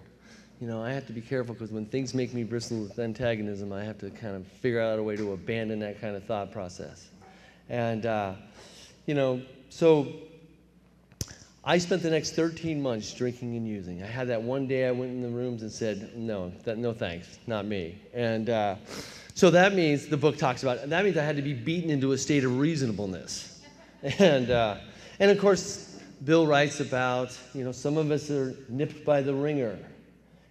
[0.62, 3.74] You know, I have to be careful because when things make me bristle with antagonism,
[3.74, 6.52] I have to kind of figure out a way to abandon that kind of thought
[6.52, 7.10] process.
[7.74, 8.34] And, uh,
[9.08, 10.08] you know, so
[11.64, 14.04] I spent the next 13 months drinking and using.
[14.04, 16.94] I had that one day I went in the rooms and said, no, that, no
[16.94, 17.98] thanks, not me.
[18.14, 18.76] And uh,
[19.34, 22.12] so that means the book talks about, that means I had to be beaten into
[22.12, 23.50] a state of reasonableness.
[24.20, 24.76] And, uh,
[25.20, 29.34] and of course, Bill writes about, you know, some of us are nipped by the
[29.34, 29.80] wringer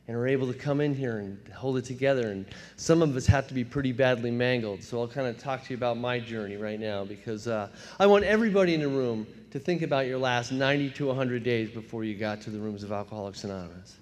[0.08, 2.30] and are able to come in here and hold it together.
[2.30, 4.82] And some of us have to be pretty badly mangled.
[4.82, 7.68] So I'll kind of talk to you about my journey right now because uh,
[8.00, 11.70] I want everybody in the room to think about your last 90 to 100 days
[11.70, 13.96] before you got to the rooms of Alcoholics Anonymous.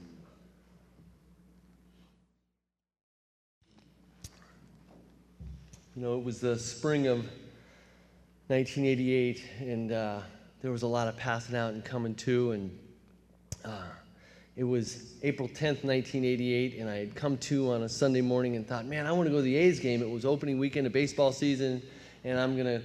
[5.96, 7.18] You know, it was the spring of
[8.46, 10.20] 1988, and uh,
[10.62, 12.78] there was a lot of passing out and coming to, and
[13.64, 13.82] uh,
[14.56, 18.66] it was April 10th, 1988, and I had come to on a Sunday morning and
[18.66, 20.02] thought, man, I want to go to the A's game.
[20.02, 21.82] It was opening weekend of baseball season,
[22.24, 22.82] and I'm going to,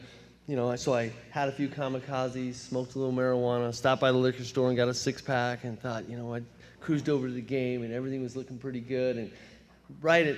[0.48, 4.18] you know, so I had a few kamikazes, smoked a little marijuana, stopped by the
[4.18, 6.42] liquor store and got a six pack, and thought, you know, I
[6.80, 9.18] cruised over to the game, and everything was looking pretty good.
[9.18, 9.32] And
[10.02, 10.38] right at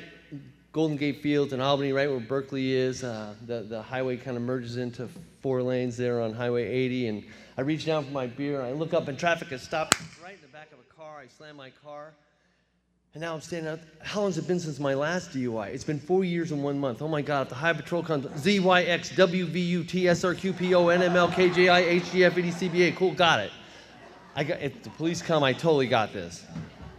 [0.71, 3.03] Golden Gate Fields in Albany, right where Berkeley is.
[3.03, 5.09] Uh, the, the highway kind of merges into
[5.41, 7.07] four lanes there on Highway 80.
[7.07, 7.23] And
[7.57, 10.35] I reach down for my beer, and I look up, and traffic has stopped right
[10.35, 11.17] in the back of a car.
[11.19, 12.13] I slam my car.
[13.15, 13.79] And now I'm standing out.
[14.03, 15.69] How long has it been since my last DUI?
[15.69, 17.01] It's been four years and one month.
[17.01, 20.53] Oh my God, if the High Patrol comes, ZYX, WVU, TSRQPO,
[20.99, 22.95] NML, KJI, HGF, EDCBA.
[22.95, 23.51] Cool, got it.
[24.35, 26.45] I got, if the police come, I totally got this.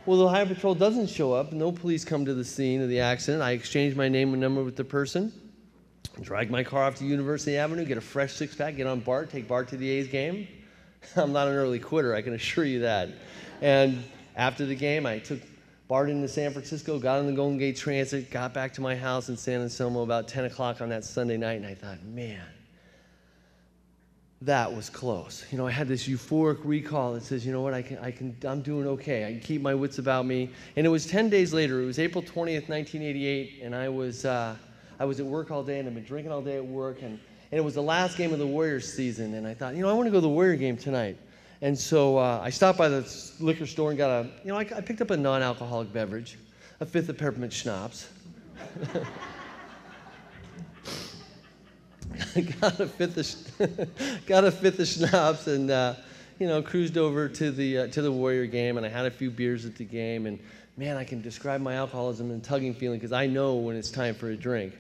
[0.07, 1.53] Well, the Highway Patrol doesn't show up.
[1.53, 3.45] No police come to the scene of the accident.
[3.45, 5.33] I exchange my name and number with the person,
[6.23, 9.31] drag my car off to University Avenue, get a fresh six pack, get on BART,
[9.31, 10.49] take BART to the A's game.
[11.17, 13.09] I'm not an early quitter, I can assure you that.
[13.61, 14.03] And
[14.37, 15.41] after the game, I took
[15.89, 19.29] BART into San Francisco, got on the Golden Gate Transit, got back to my house
[19.29, 22.45] in San Anselmo about 10 o'clock on that Sunday night, and I thought, man,
[24.43, 25.45] that was close.
[25.51, 28.11] You know, I had this euphoric recall that says, you know what, I can, I
[28.11, 29.27] can, I'm doing okay.
[29.27, 30.51] I can keep my wits about me.
[30.77, 31.83] And it was 10 days later.
[31.83, 34.57] It was April 20th, 1988, and I was, uh,
[34.99, 37.19] I was at work all day, and I've been drinking all day at work, and,
[37.53, 39.91] and it was the last game of the Warriors season, and I thought, you know,
[39.91, 41.17] I want to go to the Warrior game tonight.
[41.61, 44.61] And so uh, I stopped by the liquor store and got a, you know, I,
[44.61, 46.39] I picked up a non-alcoholic beverage,
[46.81, 48.09] a fifth of peppermint schnapps.
[52.61, 55.95] got a fifth of, got a fifth of schnapps and uh,
[56.39, 59.11] you know cruised over to the uh, to the Warrior game and I had a
[59.11, 60.39] few beers at the game and
[60.77, 64.15] man I can describe my alcoholism and tugging feeling because I know when it's time
[64.15, 64.75] for a drink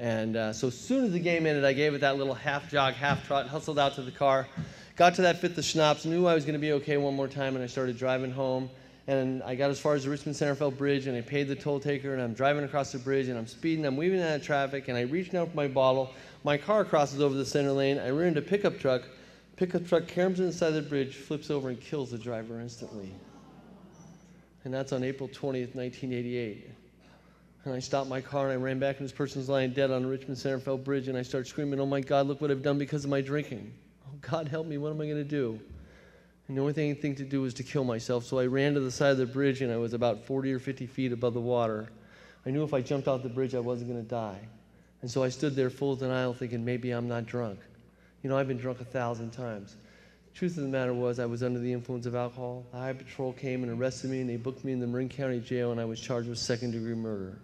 [0.00, 2.68] and uh, so as soon as the game ended I gave it that little half
[2.70, 4.48] jog half trot hustled out to the car
[4.96, 7.28] got to that fifth of schnapps knew I was going to be okay one more
[7.28, 8.70] time and I started driving home
[9.10, 11.56] and I got as far as the Richmond San Rafael Bridge, and I paid the
[11.56, 14.44] toll taker, and I'm driving across the bridge, and I'm speeding, I'm weaving out of
[14.44, 16.14] traffic, and I reach down for my bottle.
[16.44, 17.98] My car crosses over the center lane.
[17.98, 19.02] I rear into a pickup truck.
[19.56, 23.12] Pickup truck carams inside the bridge, flips over, and kills the driver instantly.
[24.64, 26.70] And that's on April 20th, 1988.
[27.64, 30.02] And I stopped my car, and I ran back, and this person's lying dead on
[30.02, 32.62] the Richmond San Rafael Bridge, and I start screaming, Oh my God, look what I've
[32.62, 33.72] done because of my drinking.
[34.06, 35.60] Oh God, help me, what am I going to do?
[36.48, 38.24] And the only thing, thing to do was to kill myself.
[38.24, 40.58] So I ran to the side of the bridge and I was about 40 or
[40.58, 41.88] 50 feet above the water.
[42.44, 44.40] I knew if I jumped off the bridge, I wasn't going to die.
[45.02, 47.60] And so I stood there full of denial, thinking maybe I'm not drunk.
[48.24, 49.76] You know, I've been drunk a thousand times.
[50.34, 52.64] Truth of the matter was, I was under the influence of alcohol.
[52.72, 55.38] The High Patrol came and arrested me, and they booked me in the Marin County
[55.38, 57.38] Jail, and I was charged with second degree murder.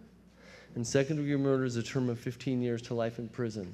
[0.77, 3.73] And second degree murder is a term of 15 years to life in prison.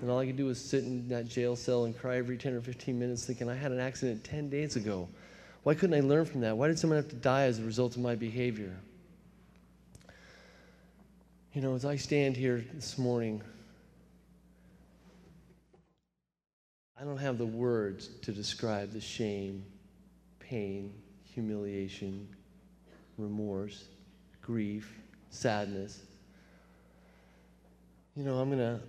[0.00, 2.52] And all I could do was sit in that jail cell and cry every 10
[2.52, 5.08] or 15 minutes thinking, I had an accident 10 days ago.
[5.62, 6.56] Why couldn't I learn from that?
[6.56, 8.76] Why did someone have to die as a result of my behavior?
[11.52, 13.40] You know, as I stand here this morning,
[17.00, 19.64] I don't have the words to describe the shame,
[20.40, 22.28] pain, humiliation,
[23.16, 23.84] remorse,
[24.42, 24.92] grief,
[25.30, 26.05] sadness.
[28.16, 28.80] You know, I'm going to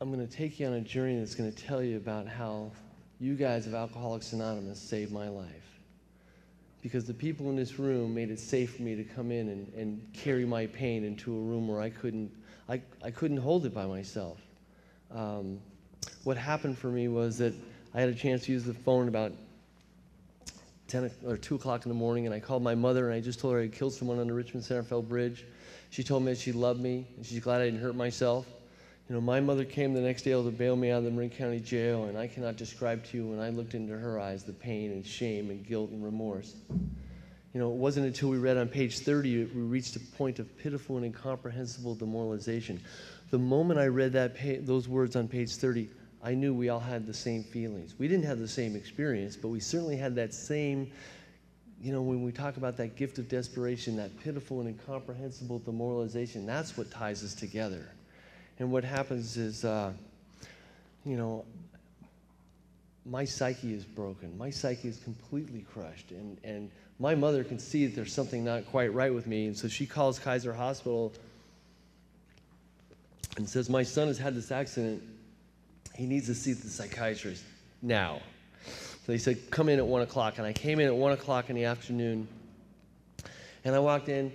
[0.00, 2.72] I'm going to take you on a journey that's going to tell you about how
[3.20, 5.78] you guys of Alcoholics Anonymous saved my life.
[6.80, 9.72] Because the people in this room made it safe for me to come in and,
[9.74, 12.32] and carry my pain into a room where I couldn't,
[12.66, 14.40] I, I couldn't hold it by myself.
[15.14, 15.60] Um,
[16.24, 17.54] what happened for me was that
[17.94, 19.32] I had a chance to use the phone about
[20.88, 23.38] 10 or 2 o'clock in the morning, and I called my mother and I just
[23.38, 25.44] told her I killed someone on the Richmond San Rafael Bridge.
[25.92, 28.46] She told me that she loved me and she's glad I didn't hurt myself.
[29.10, 31.28] You know, my mother came the next day to bail me out of the Marin
[31.28, 34.54] County Jail, and I cannot describe to you when I looked into her eyes the
[34.54, 36.54] pain and shame and guilt and remorse.
[36.70, 40.56] You know, it wasn't until we read on page 30 we reached a point of
[40.56, 42.80] pitiful and incomprehensible demoralization.
[43.30, 45.90] The moment I read that pa- those words on page 30,
[46.22, 47.96] I knew we all had the same feelings.
[47.98, 50.90] We didn't have the same experience, but we certainly had that same,
[51.82, 56.46] you know, when we talk about that gift of desperation, that pitiful and incomprehensible demoralization,
[56.46, 57.88] that's what ties us together.
[58.60, 59.92] And what happens is, uh,
[61.04, 61.44] you know,
[63.04, 64.36] my psyche is broken.
[64.38, 66.12] My psyche is completely crushed.
[66.12, 69.46] And, and my mother can see that there's something not quite right with me.
[69.46, 71.12] And so she calls Kaiser Hospital
[73.36, 75.02] and says, My son has had this accident.
[75.96, 77.42] He needs to see the psychiatrist
[77.82, 78.20] now.
[79.06, 80.38] So he said, Come in at 1 o'clock.
[80.38, 82.28] And I came in at 1 o'clock in the afternoon.
[83.64, 84.32] And I walked in,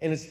[0.00, 0.26] and it's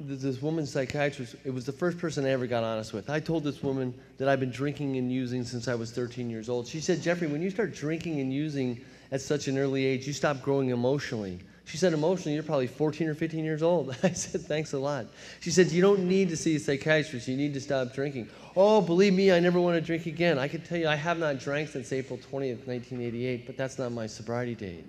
[0.00, 3.10] this woman psychiatrist, it was the first person I ever got honest with.
[3.10, 6.48] I told this woman that I've been drinking and using since I was 13 years
[6.48, 6.66] old.
[6.66, 8.80] She said, Jeffrey, when you start drinking and using
[9.12, 11.40] at such an early age, you stop growing emotionally.
[11.66, 13.90] She said, emotionally, you're probably 14 or 15 years old.
[14.02, 15.06] I said, thanks a lot.
[15.40, 17.26] She said, you don't need to see a psychiatrist.
[17.26, 18.28] You need to stop drinking.
[18.56, 20.38] Oh, believe me, I never want to drink again.
[20.38, 23.92] I can tell you, I have not drank since April 20th, 1988, but that's not
[23.92, 24.84] my sobriety date.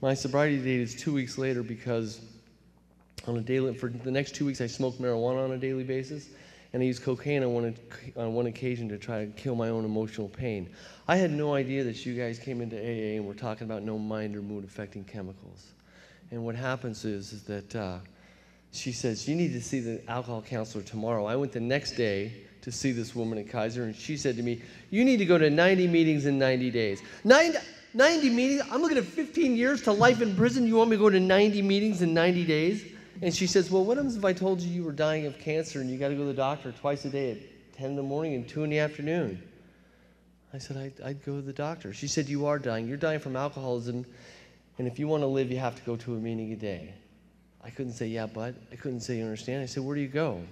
[0.00, 2.20] My sobriety date is two weeks later because
[3.26, 6.28] on a daily, for the next two weeks, I smoked marijuana on a daily basis,
[6.72, 7.76] and I used cocaine on one,
[8.16, 10.68] on one occasion to try to kill my own emotional pain.
[11.06, 13.98] I had no idea that you guys came into AA and were talking about no
[13.98, 15.72] mind or mood affecting chemicals.
[16.30, 17.98] And what happens is, is that uh,
[18.72, 21.26] she says, You need to see the alcohol counselor tomorrow.
[21.26, 24.42] I went the next day to see this woman at Kaiser, and she said to
[24.42, 27.02] me, You need to go to 90 meetings in 90 days.
[27.24, 27.58] 90,
[27.94, 28.62] 90 meetings?
[28.70, 30.66] I'm looking at 15 years to life in prison.
[30.66, 32.84] You want me to go to 90 meetings in 90 days?
[33.22, 35.80] And she says, Well, what happens if I told you you were dying of cancer
[35.80, 37.38] and you got to go to the doctor twice a day at
[37.78, 39.42] 10 in the morning and 2 in the afternoon?
[40.52, 41.92] I said, I'd, I'd go to the doctor.
[41.92, 42.86] She said, You are dying.
[42.86, 44.06] You're dying from alcoholism.
[44.78, 46.94] And if you want to live, you have to go to a meeting a day.
[47.62, 49.62] I couldn't say, Yeah, but I couldn't say, You understand?
[49.62, 50.42] I said, Where do you go?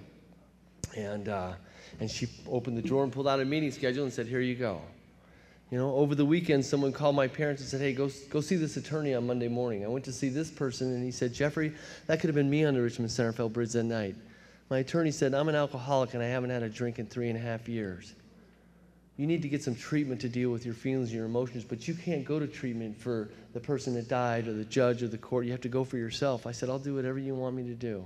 [0.95, 1.53] And, uh,
[1.99, 4.55] and she opened the drawer and pulled out a meeting schedule and said, Here you
[4.55, 4.81] go.
[5.71, 8.55] You know, over the weekend, someone called my parents and said, Hey, go, go see
[8.55, 9.85] this attorney on Monday morning.
[9.85, 11.73] I went to see this person, and he said, Jeffrey,
[12.07, 14.15] that could have been me on the Richmond San Rafael Bridge that night.
[14.69, 17.37] My attorney said, I'm an alcoholic and I haven't had a drink in three and
[17.37, 18.13] a half years.
[19.17, 21.87] You need to get some treatment to deal with your feelings and your emotions, but
[21.87, 25.17] you can't go to treatment for the person that died or the judge or the
[25.17, 25.45] court.
[25.45, 26.45] You have to go for yourself.
[26.45, 28.05] I said, I'll do whatever you want me to do.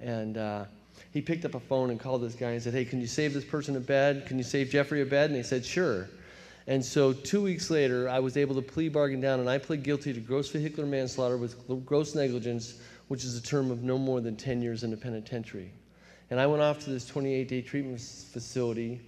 [0.00, 0.64] And uh,
[1.12, 3.34] he picked up a phone and called this guy and said, Hey, can you save
[3.34, 4.24] this person a bed?
[4.26, 5.28] Can you save Jeffrey a bed?
[5.28, 6.08] And he said, Sure.
[6.66, 9.82] And so two weeks later, I was able to plea bargain down, and I pled
[9.82, 11.56] guilty to gross vehicular manslaughter with
[11.86, 12.74] gross negligence,
[13.08, 15.72] which is a term of no more than 10 years in the penitentiary.
[16.30, 19.00] And I went off to this 28 day treatment facility,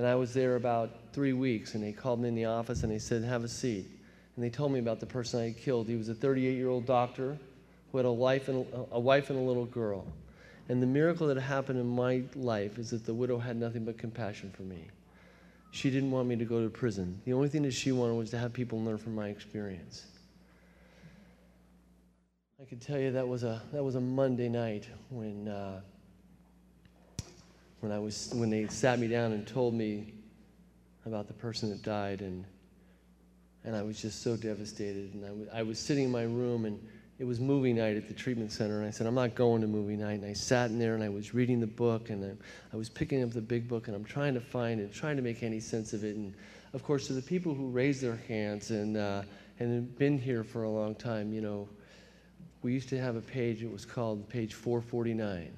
[0.00, 1.74] and I was there about three weeks.
[1.74, 3.86] And they called me in the office and they said, Have a seat.
[4.34, 5.88] And they told me about the person I had killed.
[5.88, 7.36] He was a 38 year old doctor
[7.92, 10.06] who had a, life and, a wife and a little girl.
[10.70, 13.98] And the miracle that happened in my life is that the widow had nothing but
[13.98, 14.88] compassion for me.
[15.70, 17.20] She didn't want me to go to prison.
[17.26, 20.06] The only thing that she wanted was to have people learn from my experience.
[22.58, 25.82] I can tell you that was a that was a Monday night when uh,
[27.80, 30.14] when I was when they sat me down and told me
[31.06, 32.44] about the person that died and
[33.64, 36.64] and I was just so devastated and I, w- I was sitting in my room
[36.64, 36.80] and
[37.20, 39.66] it was movie night at the treatment center, and I said, I'm not going to
[39.66, 40.22] movie night.
[40.22, 42.88] And I sat in there and I was reading the book, and I, I was
[42.88, 45.60] picking up the big book, and I'm trying to find it, trying to make any
[45.60, 46.16] sense of it.
[46.16, 46.32] And
[46.72, 49.22] of course, to the people who raised their hands and, uh,
[49.58, 51.68] and been here for a long time, you know,
[52.62, 55.52] we used to have a page, it was called page 449.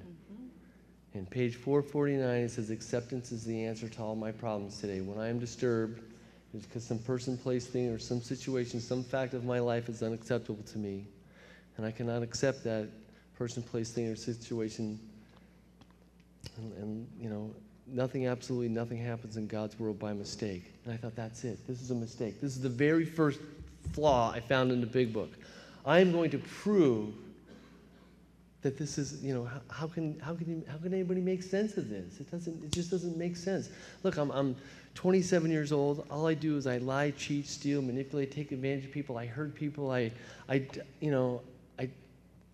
[1.14, 5.01] And page 449, it says, Acceptance is the answer to all my problems today.
[5.01, 6.01] When I am disturbed,
[6.55, 10.03] it's because some person, place, thing, or some situation, some fact of my life is
[10.03, 11.07] unacceptable to me
[11.77, 12.88] and I cannot accept that
[13.37, 14.98] person, place, thing, or situation.
[16.57, 17.55] And, and, you know,
[17.87, 20.64] nothing, absolutely nothing happens in God's world by mistake.
[20.85, 21.66] And I thought, that's it.
[21.66, 22.40] This is a mistake.
[22.40, 23.40] This is the very first
[23.92, 25.31] flaw I found in the big book.
[25.85, 27.14] I am going to prove
[28.62, 31.88] that this is, you know, how, can, how, can, how can anybody make sense of
[31.88, 32.20] this?
[32.20, 33.70] It, doesn't, it just doesn't make sense.
[34.03, 34.57] Look, I'm, I'm
[34.94, 36.07] 27 years old.
[36.11, 39.18] All I do is I lie, cheat, steal, manipulate, take advantage of people.
[39.18, 39.90] I hurt people.
[39.90, 40.12] I,
[40.48, 40.66] I
[41.01, 41.42] you know,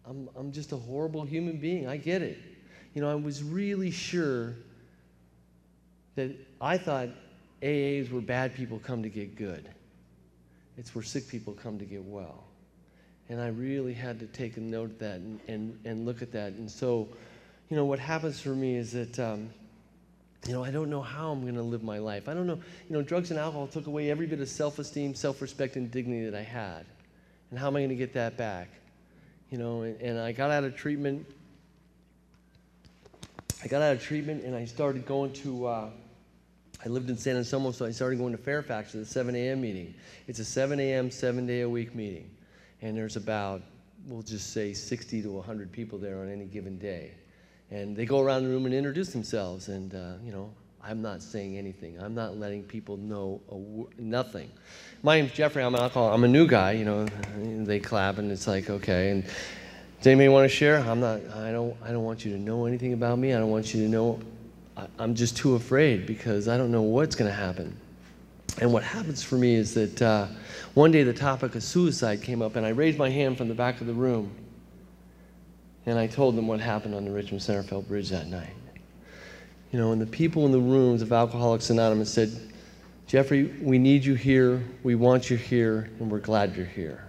[0.09, 1.87] I'm, I'm just a horrible human being.
[1.87, 2.39] I get it.
[2.95, 4.55] You know, I was really sure
[6.15, 7.11] that I thought
[7.63, 9.69] AAs were bad people come to get good.
[10.79, 12.45] It's where sick people come to get well.
[13.29, 16.33] And I really had to take a note of that and, and, and look at
[16.33, 16.53] that.
[16.55, 17.09] And so,
[17.69, 19.51] you know, what happens for me is that, um,
[20.47, 22.29] you know, I don't know how I'm going to live my life.
[22.29, 22.59] I don't know,
[22.89, 25.91] you know, drugs and alcohol took away every bit of self esteem, self respect, and
[25.91, 26.87] dignity that I had.
[27.51, 28.69] And how am I going to get that back?
[29.51, 31.27] you know, and, and I got out of treatment.
[33.63, 35.91] I got out of treatment and I started going to, uh,
[36.85, 39.61] I lived in San Anselmo, so I started going to Fairfax to the 7 a.m.
[39.61, 39.95] meeting.
[40.27, 42.31] It's a 7 a.m., seven day a week meeting.
[42.83, 43.63] And there's about,
[44.07, 47.13] we'll just say 60 to 100 people there on any given day.
[47.71, 49.69] And they go around the room and introduce themselves.
[49.69, 50.51] And, uh, you know,
[50.83, 52.01] I'm not saying anything.
[52.01, 53.41] I'm not letting people know
[53.99, 54.51] nothing.
[55.03, 55.63] My name's Jeffrey.
[55.63, 56.15] I'm an alcoholic.
[56.15, 56.73] I'm a new guy.
[56.73, 57.05] You know,
[57.65, 59.11] they clap and it's like okay.
[59.11, 60.79] And does anybody want to share?
[60.79, 61.21] I'm not.
[61.35, 61.77] I don't.
[61.85, 63.35] I don't want you to know anything about me.
[63.35, 64.21] I don't want you to know.
[64.77, 67.77] I, I'm just too afraid because I don't know what's going to happen.
[68.61, 70.27] And what happens for me is that uh,
[70.75, 73.55] one day the topic of suicide came up, and I raised my hand from the
[73.55, 74.33] back of the room,
[75.87, 78.55] and I told them what happened on the Richmond San Rafael Bridge that night.
[79.73, 82.31] You know, and the people in the rooms of Alcoholics Anonymous said,
[83.07, 87.05] Jeffrey, we need you here, we want you here, and we're glad you're here.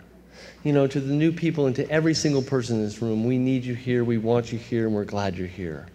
[0.64, 3.38] You know, to the new people and to every single person in this room, we
[3.38, 5.88] need you here, we want you here, and we're glad you're here.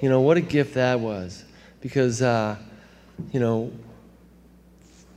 [0.00, 1.44] You know, what a gift that was.
[1.80, 2.56] Because, uh,
[3.32, 3.72] you know,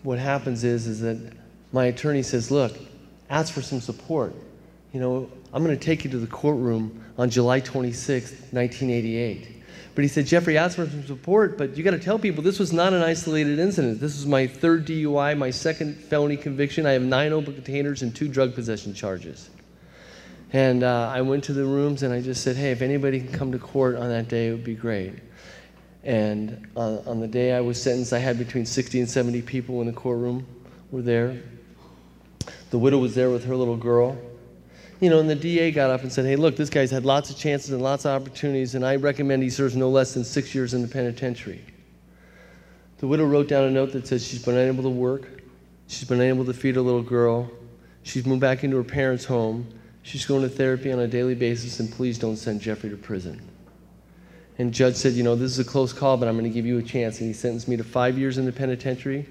[0.04, 1.34] what happens is, is that
[1.72, 2.78] my attorney says, look,
[3.30, 4.34] ask for some support.
[4.94, 9.58] You know, I'm going to take you to the courtroom on July 26, 1988.
[9.96, 12.60] But he said, Jeffrey, ask for some support, but you got to tell people this
[12.60, 14.00] was not an isolated incident.
[14.00, 16.86] This was my third DUI, my second felony conviction.
[16.86, 19.50] I have nine open containers and two drug possession charges.
[20.54, 23.32] And uh, I went to the rooms and I just said, hey, if anybody can
[23.32, 25.16] come to court on that day, it would be great.
[26.08, 29.82] And uh, on the day I was sentenced, I had between 60 and 70 people
[29.82, 30.48] in the courtroom
[30.90, 31.38] were there.
[32.70, 34.18] The widow was there with her little girl.
[35.02, 37.30] You know, and the DA got up and said, hey, look, this guy's had lots
[37.30, 40.56] of chances and lots of opportunities, and I recommend he serves no less than six
[40.56, 41.62] years in the penitentiary.
[43.00, 45.44] The widow wrote down a note that says she's been unable to work,
[45.88, 47.52] she's been unable to feed her little girl,
[48.04, 49.68] she's moved back into her parents' home,
[50.04, 53.47] she's going to therapy on a daily basis, and please don't send Jeffrey to prison.
[54.60, 56.66] And judge said, you know, this is a close call, but I'm going to give
[56.66, 57.20] you a chance.
[57.20, 59.28] And he sentenced me to five years in the penitentiary.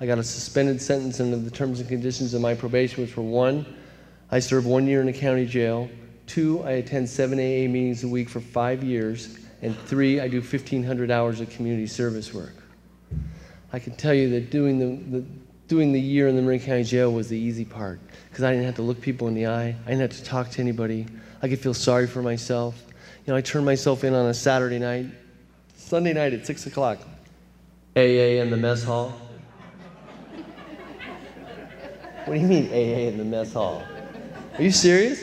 [0.00, 3.22] I got a suspended sentence under the terms and conditions of my probation, which were
[3.22, 3.66] one,
[4.30, 5.88] I served one year in the county jail.
[6.26, 9.38] Two, I attend seven AA meetings a week for five years.
[9.62, 12.54] And three, I do 1,500 hours of community service work.
[13.72, 15.26] I can tell you that doing the, the
[15.66, 18.00] doing the year in the Marin County Jail was the easy part
[18.30, 19.76] because I didn't have to look people in the eye.
[19.84, 21.06] I didn't have to talk to anybody.
[21.42, 22.82] I could feel sorry for myself.
[23.28, 25.04] Know, I turned myself in on a Saturday night,
[25.76, 26.98] Sunday night at 6 o'clock.
[27.94, 29.12] AA in the mess hall.
[32.24, 33.82] What do you mean AA in the mess hall?
[34.56, 35.22] Are you serious?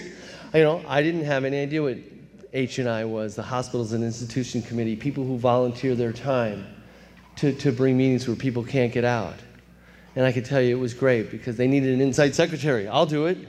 [0.53, 1.97] You know, I didn't have any idea what
[2.53, 6.67] H&I was, the Hospitals and Institution Committee, people who volunteer their time
[7.37, 9.39] to, to bring meetings where people can't get out.
[10.15, 12.87] And I could tell you it was great because they needed an inside secretary.
[12.87, 13.39] I'll do it.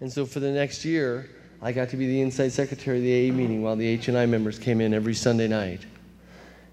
[0.00, 1.28] And so for the next year,
[1.60, 4.58] I got to be the inside secretary of the AA meeting while the H&I members
[4.58, 5.84] came in every Sunday night.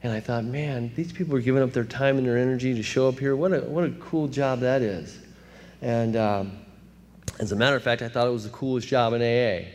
[0.03, 2.83] And I thought, man, these people are giving up their time and their energy to
[2.83, 3.35] show up here.
[3.35, 5.17] What a, what a cool job that is.
[5.81, 6.59] And um,
[7.39, 9.67] as a matter of fact, I thought it was the coolest job in AA.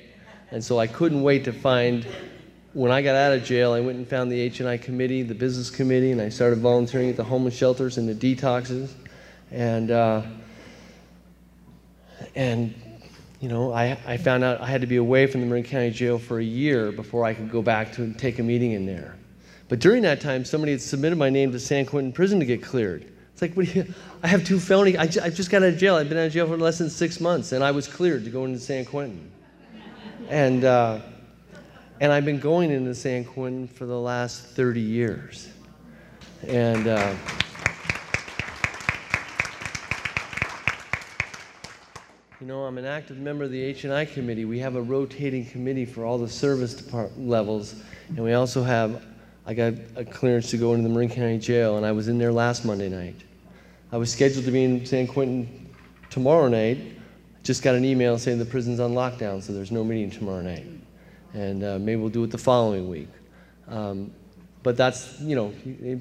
[0.53, 2.07] And so I couldn't wait to find,
[2.73, 5.71] when I got out of jail, I went and found the H&I committee, the business
[5.71, 8.93] committee, and I started volunteering at the homeless shelters and the detoxes.
[9.51, 10.23] And, uh,
[12.37, 12.75] and
[13.41, 15.91] you know, I, I found out I had to be away from the Marin County
[15.91, 19.17] Jail for a year before I could go back to take a meeting in there.
[19.69, 22.63] But during that time, somebody had submitted my name to San Quentin Prison to get
[22.63, 23.11] cleared.
[23.33, 24.59] It's like, what do you, I have two
[25.07, 25.97] ju- I just got out of jail.
[25.97, 28.31] I've been out of jail for less than six months, and I was cleared to
[28.31, 29.31] go into San Quentin.
[30.29, 31.01] And, uh,
[32.01, 35.49] and I've been going into San Quentin for the last 30 years.
[36.47, 37.15] And, uh,
[42.41, 44.47] You know, I'm an active member of the H&I committee.
[44.47, 47.75] We have a rotating committee for all the service depart- levels,
[48.09, 49.03] and we also have.
[49.45, 52.17] I got a clearance to go into the Marin County Jail, and I was in
[52.17, 53.17] there last Monday night.
[53.93, 55.69] I was scheduled to be in San Quentin
[56.09, 56.79] tomorrow night.
[57.43, 60.65] Just got an email saying the prison's on lockdown, so there's no meeting tomorrow night,
[61.35, 63.09] and uh, maybe we'll do it the following week.
[63.69, 64.13] Um,
[64.63, 66.01] but that's you know.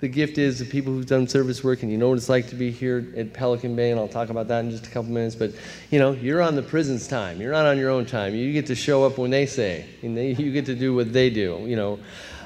[0.00, 2.48] The gift is the people who've done service work and you know what it's like
[2.48, 5.10] to be here at Pelican Bay, and I'll talk about that in just a couple
[5.12, 5.34] minutes.
[5.34, 5.52] But
[5.90, 7.38] you know, you're on the prison's time.
[7.38, 8.34] You're not on your own time.
[8.34, 11.12] You get to show up when they say, and they, you get to do what
[11.12, 11.64] they do.
[11.66, 11.98] You know,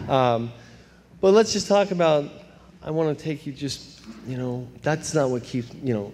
[0.09, 0.53] um,
[1.21, 2.29] but let's just talk about.
[2.83, 4.03] I want to take you just.
[4.27, 5.73] You know, that's not what keeps.
[5.75, 6.13] You know,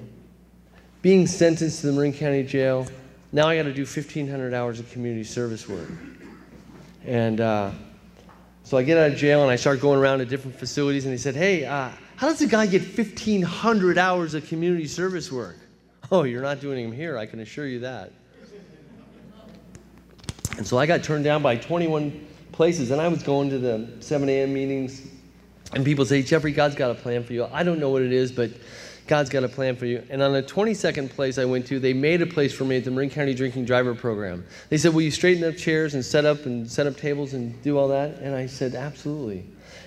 [1.00, 2.86] being sentenced to the Marin County Jail.
[3.32, 5.88] Now I got to do 1,500 hours of community service work,
[7.06, 7.40] and.
[7.40, 7.70] Uh,
[8.70, 11.10] so I get out of jail and I start going around to different facilities, and
[11.10, 15.56] he said, Hey, uh, how does a guy get 1,500 hours of community service work?
[16.12, 18.12] Oh, you're not doing them here, I can assure you that.
[20.56, 23.88] And so I got turned down by 21 places, and I was going to the
[23.98, 24.54] 7 a.m.
[24.54, 25.08] meetings,
[25.72, 27.46] and people say, Jeffrey, God's got a plan for you.
[27.52, 28.50] I don't know what it is, but
[29.10, 30.04] God's got a plan for you.
[30.08, 32.84] And on the 22nd place I went to, they made a place for me at
[32.84, 34.46] the Marin County Drinking Driver Program.
[34.68, 37.60] They said, Will you straighten up chairs and set up and set up tables and
[37.60, 38.20] do all that?
[38.20, 39.44] And I said, Absolutely.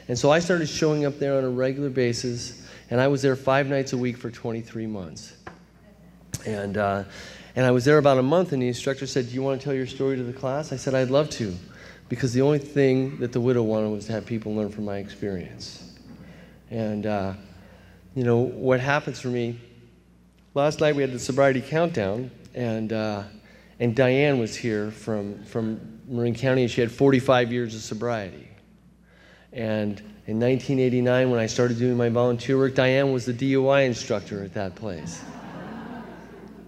[0.10, 3.38] And so I started showing up there on a regular basis, and I was there
[3.38, 5.38] five nights a week for 23 months.
[6.46, 7.06] And, uh,
[7.56, 9.64] and I was there about a month, and the instructor said, Do you want to
[9.64, 10.74] tell your story to the class?
[10.74, 11.56] I said, I'd love to,
[12.10, 14.98] because the only thing that the widow wanted was to have people learn from my
[14.98, 15.94] experience.
[16.70, 17.36] And, uh,
[18.16, 19.60] you know, what happens for me,
[20.54, 23.24] last night we had the sobriety countdown, and, uh,
[23.80, 28.50] and Diane was here from, from Marin County, and she had 45 years of sobriety.
[29.52, 34.44] And in 1989, when I started doing my volunteer work, Diane was the DUI instructor
[34.44, 35.22] at that place.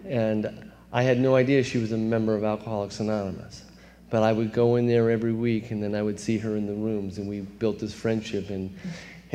[0.08, 3.64] And I had no idea she was a member of Alcoholics Anonymous.
[4.10, 6.68] But I would go in there every week, and then I would see her in
[6.68, 8.50] the rooms, and we built this friendship.
[8.50, 8.76] And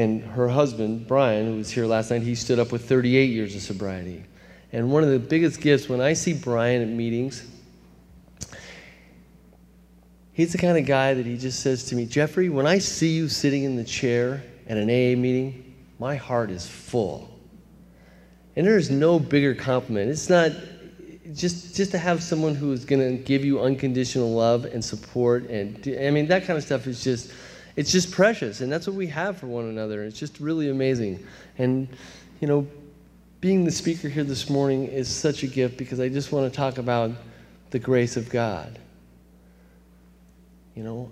[0.01, 3.55] and her husband, Brian, who was here last night, he stood up with 38 years
[3.55, 4.25] of sobriety.
[4.73, 7.47] And one of the biggest gifts when I see Brian at meetings,
[10.33, 13.11] he's the kind of guy that he just says to me, Jeffrey, when I see
[13.11, 17.29] you sitting in the chair at an AA meeting, my heart is full.
[18.57, 20.11] And there is no bigger compliment.
[20.11, 20.53] It's not
[21.35, 25.49] just just to have someone who is going to give you unconditional love and support
[25.49, 27.31] and I mean that kind of stuff is just
[27.77, 30.03] it's just precious and that's what we have for one another.
[30.05, 31.25] It's just really amazing.
[31.59, 31.89] And
[32.41, 32.67] you know
[33.41, 36.55] being the speaker here this morning is such a gift because i just want to
[36.55, 37.11] talk about
[37.71, 38.79] the grace of god.
[40.75, 41.11] You know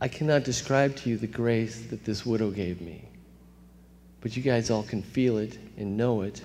[0.00, 3.02] i cannot describe to you the grace that this widow gave me
[4.20, 6.42] but you guys all can feel it and know it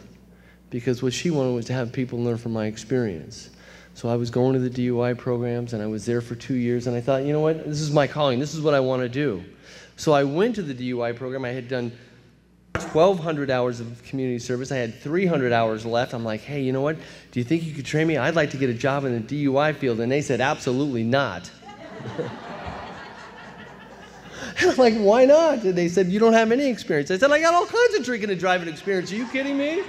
[0.69, 3.49] because what she wanted was to have people learn from my experience
[3.93, 6.87] so I was going to the DUI programs and I was there for two years
[6.87, 9.01] and I thought, you know what, this is my calling, this is what I want
[9.01, 9.43] to do.
[9.97, 11.45] So I went to the DUI program.
[11.45, 11.91] I had done
[12.73, 14.71] 1,200 hours of community service.
[14.71, 16.13] I had 300 hours left.
[16.13, 16.97] I'm like, hey, you know what?
[17.31, 18.17] Do you think you could train me?
[18.17, 19.99] I'd like to get a job in the DUI field.
[19.99, 21.51] And they said, absolutely not.
[24.59, 25.63] I'm like, why not?
[25.63, 27.11] And they said, you don't have any experience.
[27.11, 29.11] I said, I got all kinds of drinking and driving experience.
[29.11, 29.83] Are you kidding me?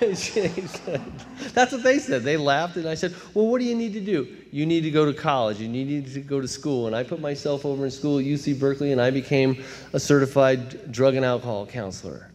[1.52, 2.22] That's what they said.
[2.22, 4.34] They laughed, and I said, Well, what do you need to do?
[4.50, 5.60] You need to go to college.
[5.60, 6.86] You need to go to school.
[6.86, 10.90] And I put myself over in school at UC Berkeley, and I became a certified
[10.90, 12.32] drug and alcohol counselor.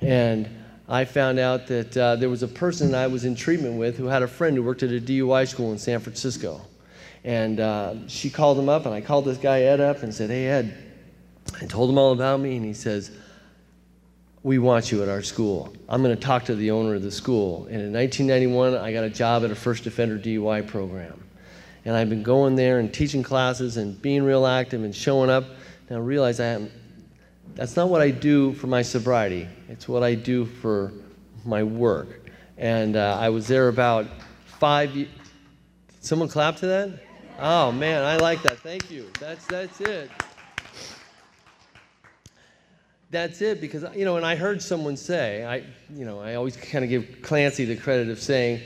[0.00, 0.48] And
[0.88, 4.06] I found out that uh, there was a person I was in treatment with who
[4.06, 6.60] had a friend who worked at a DUI school in San Francisco.
[7.24, 10.30] And uh, she called him up, and I called this guy Ed up and said,
[10.30, 10.76] Hey, Ed.
[11.60, 13.10] I told him all about me, and he says,
[14.42, 15.72] we want you at our school.
[15.88, 17.66] I'm going to talk to the owner of the school.
[17.66, 21.22] And in 1991, I got a job at a first offender DUI program.
[21.84, 25.44] And I've been going there and teaching classes and being real active and showing up.
[25.88, 26.70] Now I realize I am,
[27.54, 30.92] that's not what I do for my sobriety, it's what I do for
[31.44, 32.30] my work.
[32.56, 34.06] And uh, I was there about
[34.44, 35.08] five years.
[36.00, 36.90] Someone clap to that?
[37.38, 38.58] Oh man, I like that.
[38.58, 39.10] Thank you.
[39.18, 40.10] That's, that's it
[43.10, 45.56] that's it because you know and i heard someone say i
[45.94, 48.60] you know i always kind of give clancy the credit of saying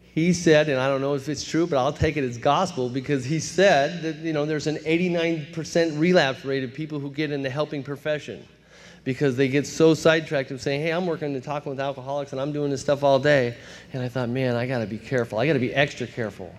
[0.00, 2.88] he said and i don't know if it's true but i'll take it as gospel
[2.88, 7.30] because he said that you know there's an 89% relapse rate of people who get
[7.30, 8.42] in the helping profession
[9.04, 12.40] because they get so sidetracked of saying hey i'm working and talking with alcoholics and
[12.40, 13.54] i'm doing this stuff all day
[13.92, 15.38] and i thought man i got to be careful.
[15.38, 16.54] I got to be extra careful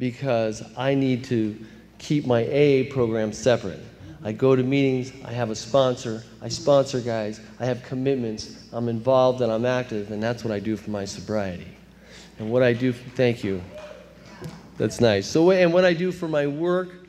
[0.00, 1.56] because i need to
[1.98, 3.80] keep my aa program separate
[4.26, 8.88] I go to meetings, I have a sponsor, I sponsor guys, I have commitments, I'm
[8.88, 11.68] involved and I'm active, and that's what I do for my sobriety.
[12.40, 13.62] And what I do, thank you.
[14.78, 15.28] That's nice.
[15.28, 17.06] So, and what I do for my work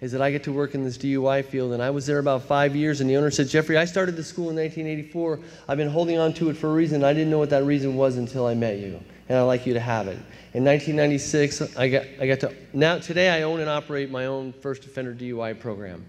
[0.00, 2.44] is that I get to work in this DUI field, and I was there about
[2.44, 5.40] five years, and the owner said, Jeffrey, I started the school in 1984.
[5.66, 7.02] I've been holding on to it for a reason.
[7.02, 9.74] I didn't know what that reason was until I met you, and I'd like you
[9.74, 10.18] to have it.
[10.54, 14.52] In 1996, I got, I got to, now today I own and operate my own
[14.52, 16.04] first offender DUI program.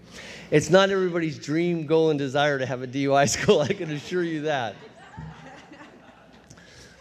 [0.50, 4.22] It's not everybody's dream, goal, and desire to have a DUI school, I can assure
[4.22, 4.76] you that.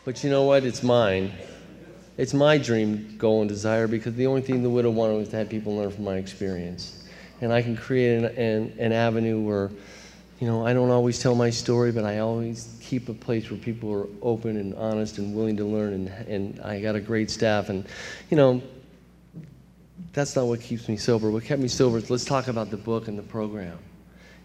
[0.05, 0.66] But you know what?
[0.66, 1.32] It's mine.
[2.18, 5.38] It's my dream, goal, and desire because the only thing the widow wanted was to
[5.38, 7.03] have people learn from my experience.
[7.41, 9.72] And I can create an, an, an avenue where,
[10.39, 13.59] you know, I don't always tell my story, but I always keep a place where
[13.59, 15.93] people are open and honest and willing to learn.
[15.93, 17.69] And, and I got a great staff.
[17.69, 17.87] And,
[18.29, 18.61] you know,
[20.11, 21.31] that's not what keeps me sober.
[21.31, 23.79] What kept me sober is let's talk about the book and the program.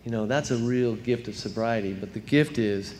[0.03, 1.93] You know, that's a real gift of sobriety.
[1.93, 2.95] But the gift is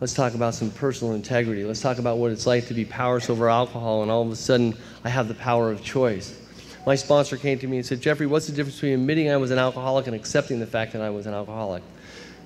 [0.00, 1.64] let's talk about some personal integrity.
[1.64, 4.36] Let's talk about what it's like to be powerless over alcohol, and all of a
[4.36, 6.38] sudden I have the power of choice.
[6.84, 9.50] My sponsor came to me and said, Jeffrey, what's the difference between admitting I was
[9.50, 11.82] an alcoholic and accepting the fact that I was an alcoholic?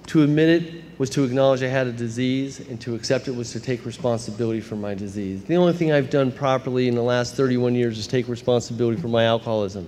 [0.08, 3.52] To admit it was to acknowledge I had a disease, and to accept it was
[3.52, 5.44] to take responsibility for my disease.
[5.44, 9.08] The only thing I've done properly in the last 31 years is take responsibility for
[9.08, 9.86] my alcoholism.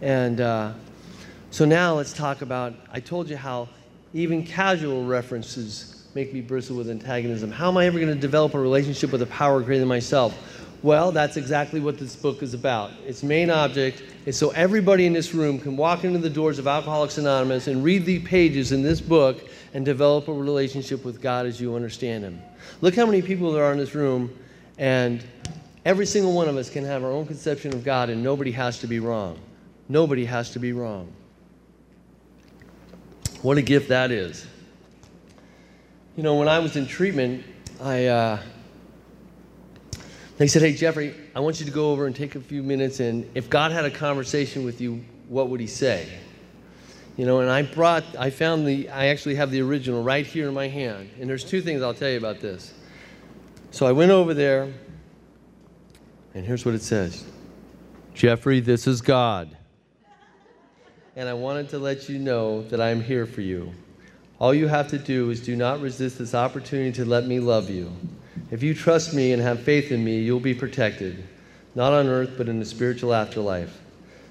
[0.00, 0.74] And uh,
[1.50, 3.68] so now let's talk about I told you how
[4.14, 7.50] even casual references make me bristle with antagonism.
[7.50, 10.38] How am I ever going to develop a relationship with a power greater than myself?
[10.84, 12.92] Well, that's exactly what this book is about.
[13.06, 16.66] Its main object is so everybody in this room can walk into the doors of
[16.66, 21.46] Alcoholics Anonymous and read the pages in this book and develop a relationship with God
[21.46, 22.40] as you understand Him.
[22.80, 24.36] Look how many people there are in this room,
[24.78, 25.24] and
[25.84, 28.78] every single one of us can have our own conception of God, and nobody has
[28.80, 29.38] to be wrong.
[29.88, 31.12] Nobody has to be wrong.
[33.42, 34.46] What a gift that is.
[36.16, 37.44] You know, when I was in treatment,
[37.80, 38.06] I.
[38.06, 38.42] Uh,
[40.42, 42.98] they said, Hey, Jeffrey, I want you to go over and take a few minutes,
[42.98, 46.08] and if God had a conversation with you, what would he say?
[47.16, 50.48] You know, and I brought, I found the, I actually have the original right here
[50.48, 51.10] in my hand.
[51.20, 52.74] And there's two things I'll tell you about this.
[53.70, 54.72] So I went over there,
[56.34, 57.24] and here's what it says
[58.12, 59.56] Jeffrey, this is God.
[61.14, 63.72] And I wanted to let you know that I'm here for you.
[64.40, 67.70] All you have to do is do not resist this opportunity to let me love
[67.70, 67.92] you.
[68.50, 71.24] If you trust me and have faith in me, you'll be protected,
[71.74, 73.80] not on earth, but in the spiritual afterlife.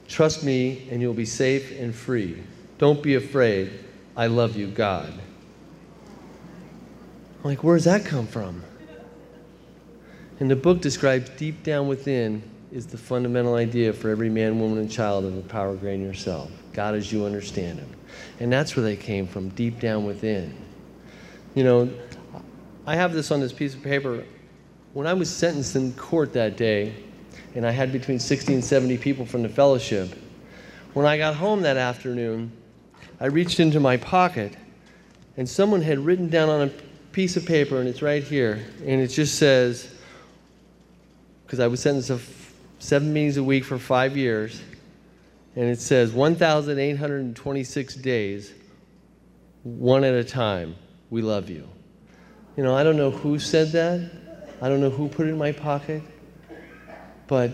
[0.08, 2.42] Trust me, and you'll be safe and free.
[2.78, 3.72] Don't be afraid.
[4.18, 5.14] I love you, God.
[7.40, 8.64] I'm like, where does that come from?
[10.40, 14.80] And the book describes deep down within is the fundamental idea for every man, woman,
[14.80, 16.52] and child of the power than yourself.
[16.74, 17.90] God as you understand Him.
[18.40, 20.56] And that's where they came from, deep down within.
[21.54, 21.90] You know,
[22.92, 24.26] I have this on this piece of paper.
[24.92, 26.94] When I was sentenced in court that day,
[27.56, 30.14] and I had between 60 and 70 people from the fellowship,
[30.94, 32.52] when I got home that afternoon,
[33.22, 34.58] I reached into my pocket,
[35.38, 36.72] and someone had written down on a
[37.14, 39.96] piece of paper, and it's right here, and it just says,
[41.46, 42.20] because I was sentenced to
[42.80, 44.62] seven meetings a week for five years,
[45.56, 48.54] and it says 1,826 days,
[49.64, 50.76] one at a time.
[51.10, 51.70] We love you.
[52.58, 54.12] You know, I don't know who said that.
[54.62, 56.04] I don't know who put it in my pocket.
[57.28, 57.52] But,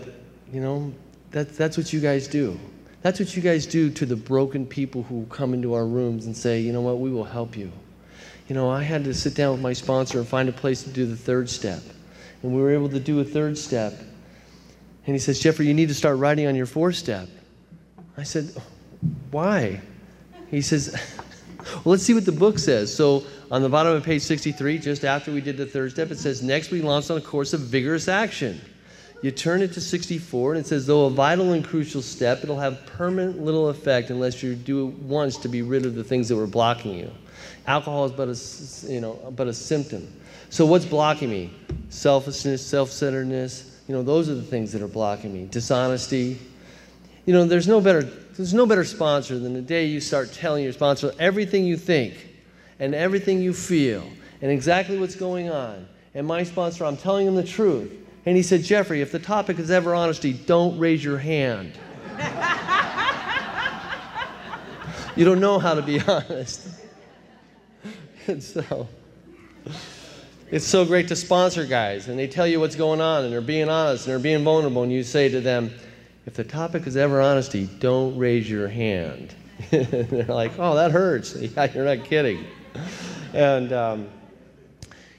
[0.52, 0.92] you know,
[1.30, 2.58] that, that's what you guys do.
[3.02, 6.36] That's what you guys do to the broken people who come into our rooms and
[6.36, 7.70] say, you know what, we will help you.
[8.48, 10.90] You know, I had to sit down with my sponsor and find a place to
[10.90, 11.80] do the third step.
[12.42, 13.94] And we were able to do a third step.
[15.06, 17.28] And he says, Jeffrey, you need to start writing on your fourth step.
[18.16, 18.50] I said,
[19.30, 19.80] why?
[20.50, 20.94] He says,
[21.74, 22.94] well, let's see what the book says.
[22.94, 26.18] So on the bottom of page 63, just after we did the third step, it
[26.18, 28.60] says, Next we launched on a course of vigorous action.
[29.20, 32.58] You turn it to 64, and it says, Though a vital and crucial step, it'll
[32.58, 36.28] have permanent little effect unless you do it once to be rid of the things
[36.28, 37.10] that were blocking you.
[37.66, 40.12] Alcohol is but a, you know, but a symptom.
[40.50, 41.50] So what's blocking me?
[41.90, 45.46] Selfishness, self-centeredness, you know, those are the things that are blocking me.
[45.46, 46.38] Dishonesty.
[47.24, 48.02] You know, there's no better,
[48.38, 52.14] there's no better sponsor than the day you start telling your sponsor everything you think
[52.78, 54.08] and everything you feel
[54.40, 55.88] and exactly what's going on.
[56.14, 57.92] And my sponsor, I'm telling him the truth.
[58.26, 61.72] And he said, Jeffrey, if the topic is ever honesty, don't raise your hand.
[65.16, 66.68] you don't know how to be honest.
[68.28, 68.86] and so,
[70.52, 73.40] it's so great to sponsor guys, and they tell you what's going on, and they're
[73.40, 75.72] being honest, and they're being vulnerable, and you say to them,
[76.28, 79.34] if the topic is ever honesty, don't raise your hand.
[79.70, 81.34] they're like, oh, that hurts.
[81.40, 82.44] Yeah, you're not kidding
[83.34, 84.08] and, um,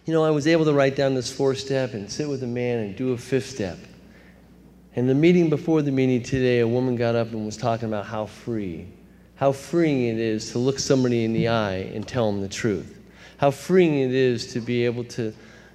[0.05, 2.47] you know, I was able to write down this four step and sit with a
[2.47, 3.77] man and do a fifth step.
[4.95, 8.05] And the meeting before the meeting today, a woman got up and was talking about
[8.05, 8.87] how free,
[9.35, 12.97] how freeing it is to look somebody in the eye and tell them the truth.
[13.37, 15.33] How freeing it is to be able to,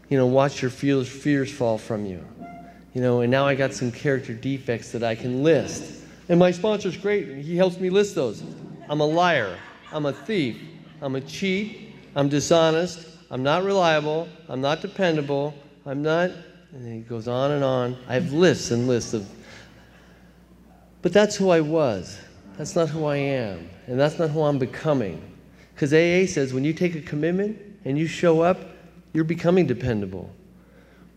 [0.09, 2.24] you know, watch your fears, fears fall from you.
[2.95, 6.03] You know, and now I got some character defects that I can list.
[6.28, 7.28] And my sponsor's great.
[7.28, 8.42] And he helps me list those.
[8.88, 9.59] I'm a liar.
[9.92, 10.57] I'm a thief.
[11.05, 15.53] I'm a cheat, I'm dishonest, I'm not reliable, I'm not dependable,
[15.84, 16.30] I'm not,
[16.72, 17.99] and he goes on and on.
[18.09, 19.28] I have lists and lists of,
[21.03, 22.18] but that's who I was.
[22.57, 25.20] That's not who I am, and that's not who I'm becoming.
[25.74, 28.59] Because AA says when you take a commitment and you show up,
[29.12, 30.30] you're becoming dependable.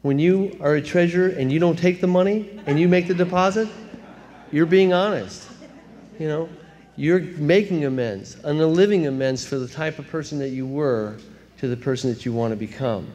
[0.01, 3.13] When you are a treasurer and you don't take the money and you make the
[3.13, 3.67] deposit,
[4.51, 5.49] you're being honest.
[6.19, 6.49] You know,
[6.95, 11.17] you're making amends and a living amends for the type of person that you were
[11.59, 13.07] to the person that you want to become.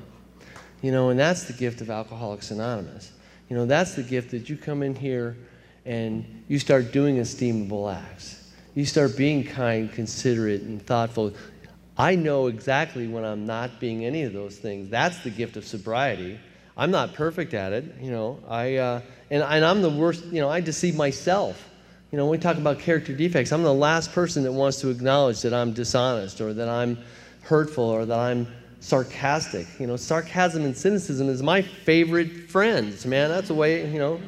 [0.82, 3.12] You know, and that's the gift of Alcoholics Anonymous.
[3.48, 5.36] You know, that's the gift that you come in here
[5.84, 8.50] and you start doing esteemable acts.
[8.74, 11.34] You start being kind, considerate, and thoughtful.
[11.98, 14.88] I know exactly when I'm not being any of those things.
[14.88, 16.40] That's the gift of sobriety.
[16.76, 18.38] I'm not perfect at it, you know.
[18.48, 19.00] I uh,
[19.30, 20.24] and, and I'm the worst.
[20.26, 21.68] You know, I deceive myself.
[22.10, 24.90] You know, when we talk about character defects, I'm the last person that wants to
[24.90, 26.98] acknowledge that I'm dishonest or that I'm
[27.42, 28.46] hurtful or that I'm
[28.80, 29.66] sarcastic.
[29.78, 33.30] You know, sarcasm and cynicism is my favorite friends, man.
[33.30, 34.20] That's the way, you know.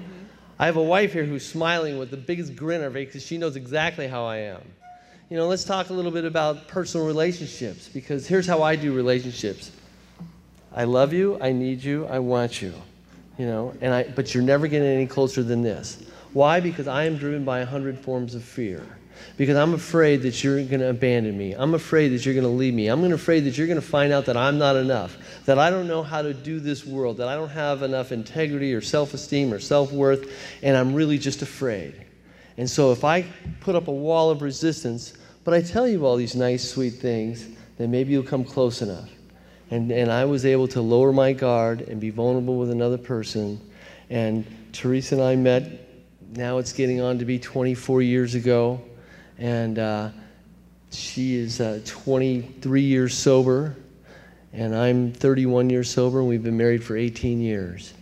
[0.59, 3.27] I have a wife here who's smiling with the biggest grin on her face because
[3.27, 4.63] she knows exactly how I am.
[5.29, 8.93] You know, let's talk a little bit about personal relationships because here's how I do
[8.93, 9.73] relationships.
[10.75, 12.75] I love you, I need you, I want you.
[13.39, 16.03] You know, and I but you're never getting any closer than this.
[16.33, 16.61] Why?
[16.61, 18.85] Because I am driven by a hundred forms of fear
[19.37, 21.53] because I'm afraid that you're going to abandon me.
[21.53, 22.89] I'm afraid that you're going to leave me.
[22.89, 25.87] I'm afraid that you're going to find out that I'm not enough, that I don't
[25.87, 29.53] know how to do this world, that I don't have enough integrity or self esteem
[29.53, 30.31] or self worth,
[30.63, 32.05] and I'm really just afraid.
[32.57, 33.25] And so if I
[33.61, 37.49] put up a wall of resistance, but I tell you all these nice, sweet things,
[37.79, 39.11] then maybe you'll come close enough.
[39.71, 43.61] And, and I was able to lower my guard and be vulnerable with another person.
[44.11, 45.89] And Teresa and I met,
[46.35, 48.83] now it's getting on to be 24 years ago
[49.39, 50.11] and uh,
[50.91, 53.77] she is uh, 23 years sober,
[54.53, 57.95] and I'm 31 years sober, and we've been married for 18 years.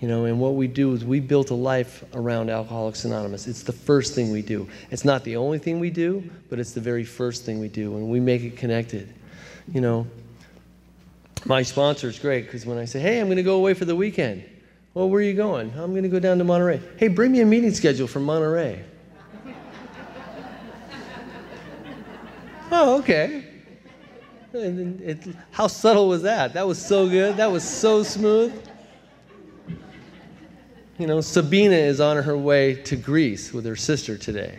[0.00, 3.46] You know, and what we do is we built a life around Alcoholics Anonymous.
[3.46, 4.68] It's the first thing we do.
[4.90, 7.96] It's not the only thing we do, but it's the very first thing we do,
[7.96, 9.12] and we make it connected.
[9.72, 10.06] You know,
[11.44, 13.84] my sponsor is great because when I say, hey, I'm going to go away for
[13.84, 14.44] the weekend,
[14.94, 15.70] well, where are you going?
[15.70, 16.80] I'm going to go down to Monterey.
[16.98, 18.84] Hey, bring me a meeting schedule from Monterey.
[22.70, 23.44] oh, okay.
[24.54, 26.52] It, how subtle was that?
[26.52, 27.38] That was so good.
[27.38, 28.52] That was so smooth.
[30.98, 34.58] You know, Sabina is on her way to Greece with her sister today.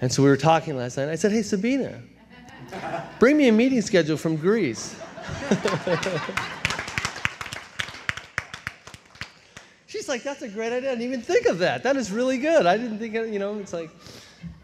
[0.00, 1.10] And so we were talking last night.
[1.10, 2.00] I said, Hey, Sabina,
[3.18, 4.96] bring me a meeting schedule from Greece.
[9.86, 10.90] She's like, That's a great idea.
[10.90, 11.82] I didn't even think of that.
[11.82, 12.66] That is really good.
[12.66, 13.90] I didn't think, of, you know, it's like,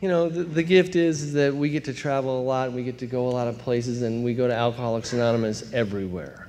[0.00, 2.84] you know, the, the gift is, is that we get to travel a lot, we
[2.84, 6.48] get to go a lot of places, and we go to Alcoholics Anonymous everywhere.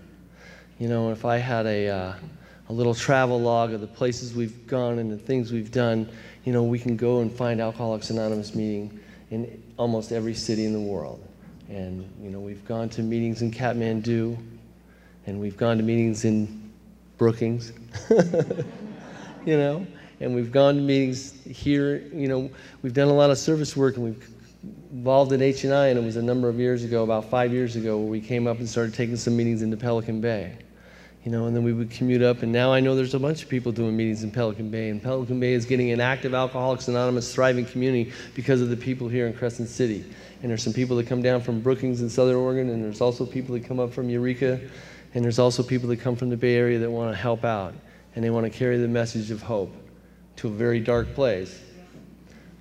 [0.79, 2.13] You know, if I had a, uh,
[2.69, 6.09] a little travel log of the places we've gone and the things we've done,
[6.45, 8.99] you know, we can go and find Alcoholics Anonymous meeting
[9.31, 11.26] in almost every city in the world.
[11.69, 14.37] And, you know, we've gone to meetings in Kathmandu,
[15.25, 16.71] and we've gone to meetings in
[17.17, 17.73] Brookings,
[19.45, 19.85] you know,
[20.19, 21.97] and we've gone to meetings here.
[22.13, 22.49] You know,
[22.81, 24.29] we've done a lot of service work, and we've
[24.91, 27.97] involved in H&I, and it was a number of years ago, about five years ago,
[27.97, 30.57] where we came up and started taking some meetings into Pelican Bay.
[31.27, 33.43] You know, and then we would commute up, and now I know there's a bunch
[33.43, 36.87] of people doing meetings in Pelican Bay, and Pelican Bay is getting an active Alcoholics
[36.87, 40.05] Anonymous thriving community because of the people here in Crescent City.
[40.41, 43.25] And there's some people that come down from Brookings in Southern Oregon, and there's also
[43.25, 44.57] people that come up from Eureka,
[45.15, 47.73] and there's also people that come from the Bay Area that want to help out,
[48.15, 49.75] and they want to carry the message of hope
[50.37, 51.61] to a very dark place.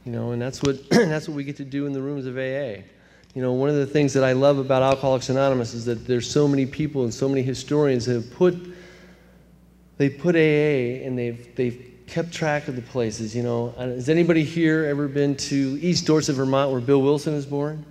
[0.04, 2.36] You know, and that's what, that's what we get to do in the rooms of
[2.36, 2.82] AA.
[3.36, 6.28] You know, one of the things that I love about Alcoholics Anonymous is that there's
[6.28, 8.56] so many people and so many historians that have put,
[9.98, 13.74] they put AA and they've, they've kept track of the places, you know.
[13.76, 17.84] Uh, has anybody here ever been to East Dorset, Vermont, where Bill Wilson was born?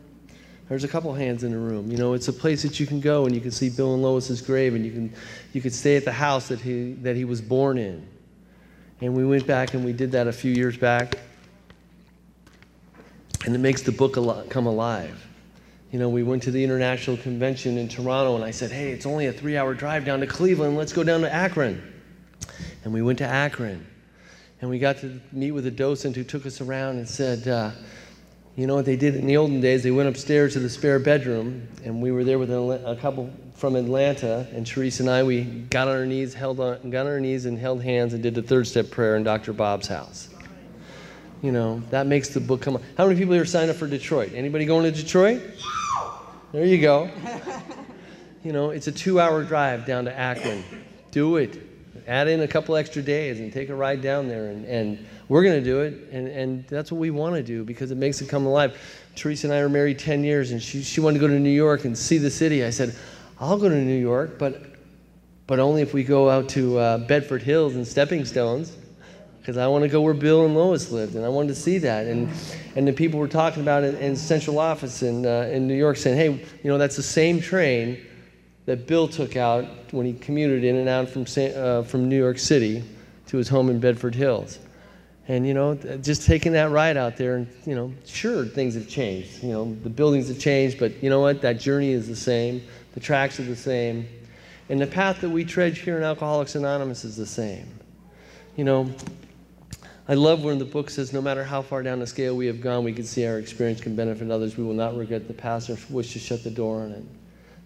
[0.68, 1.91] There's a couple hands in the room.
[1.91, 4.02] You know, it's a place that you can go and you can see Bill and
[4.02, 5.14] Lois's grave and you can,
[5.54, 8.04] you could stay at the house that he, that he was born in.
[9.00, 11.20] And we went back and we did that a few years back.
[13.46, 14.16] And it makes the book
[14.50, 15.22] come alive.
[15.91, 19.05] You know, we went to the International Convention in Toronto, and I said, hey, it's
[19.05, 20.77] only a three hour drive down to Cleveland.
[20.77, 21.81] Let's go down to Akron.
[22.83, 23.86] And we went to Akron.
[24.61, 27.71] And we got to meet with a docent who took us around and said, uh,
[28.55, 29.83] you know what they did in the olden days?
[29.83, 33.75] They went upstairs to the spare bedroom, and we were there with a couple from
[33.75, 37.19] Atlanta, and Teresa and I, we got on our knees, held on, got on our
[37.19, 39.51] knees and held hands and did the third step prayer in Dr.
[39.53, 40.29] Bob's house.
[41.41, 42.81] You know, that makes the book come.
[42.97, 44.31] How many people here signed up for Detroit?
[44.33, 45.41] Anybody going to Detroit?
[46.51, 47.09] There you go.
[48.45, 50.63] You know, it's a two-hour drive down to Akron.
[51.09, 51.59] Do it.
[52.05, 55.41] Add in a couple extra days and take a ride down there, and, and we're
[55.41, 58.21] going to do it, and, and that's what we want to do because it makes
[58.21, 58.77] it come alive.
[59.15, 61.49] Teresa and I were married 10 years, and she, she wanted to go to New
[61.49, 62.63] York and see the city.
[62.63, 62.93] I said,
[63.39, 64.61] I'll go to New York, but,
[65.47, 68.77] but only if we go out to uh, Bedford Hills and Stepping Stones,
[69.46, 71.78] because I want to go where Bill and Lois lived, and I wanted to see
[71.78, 72.08] that.
[72.08, 72.32] And,
[72.76, 75.98] and the people were talking about it in central office in, uh, in New York,
[75.98, 78.04] saying, hey, you know, that's the same train
[78.66, 82.39] that Bill took out when he commuted in and out from, uh, from New York
[82.39, 82.84] City
[83.28, 84.58] to his home in Bedford Hills.
[85.28, 88.89] And, you know, just taking that ride out there, and, you know, sure, things have
[88.89, 89.43] changed.
[89.43, 91.43] You know, the buildings have changed, but you know what?
[91.43, 92.64] That journey is the same.
[92.96, 94.08] The tracks are the same.
[94.70, 97.68] And the path that we tread here in Alcoholics Anonymous is the same.
[98.56, 98.91] You know,
[100.08, 102.62] I love when the book says, no matter how far down the scale we have
[102.62, 104.56] gone, we can see our experience can benefit others.
[104.56, 107.03] We will not regret the past or wish to shut the door on it.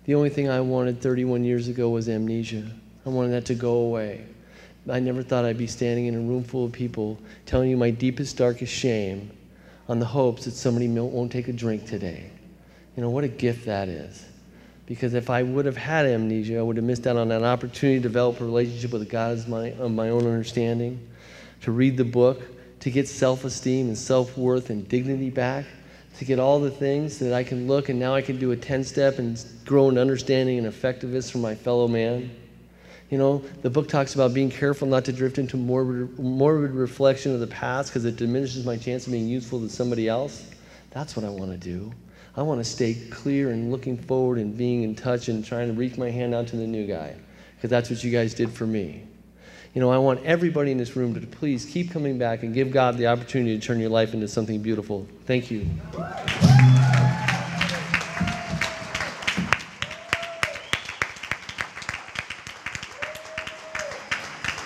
[0.06, 2.72] The only thing I wanted 31 years ago was amnesia.
[3.06, 4.26] I wanted that to go away.
[4.90, 7.92] I never thought I'd be standing in a room full of people telling you my
[7.92, 9.32] deepest, darkest shame
[9.90, 12.30] on the hopes that somebody won't take a drink today.
[12.96, 14.26] You know, what a gift that is.
[14.86, 18.00] Because if I would have had amnesia, I would have missed out on that opportunity
[18.00, 21.06] to develop a relationship with God my, of my own understanding,
[21.62, 22.42] to read the book,
[22.82, 25.66] to get self esteem and self worth and dignity back,
[26.18, 28.58] to get all the things that I can look and now I can do a
[28.58, 32.30] 10 step and grow in understanding and effectiveness from my fellow man.
[33.10, 37.34] You know, the book talks about being careful not to drift into morbid, morbid reflection
[37.34, 40.48] of the past because it diminishes my chance of being useful to somebody else.
[40.92, 41.92] That's what I want to do.
[42.36, 45.74] I want to stay clear and looking forward and being in touch and trying to
[45.74, 47.16] reach my hand out to the new guy
[47.56, 49.04] because that's what you guys did for me.
[49.74, 52.72] You know, I want everybody in this room to please keep coming back and give
[52.72, 55.08] God the opportunity to turn your life into something beautiful.
[55.26, 55.68] Thank you.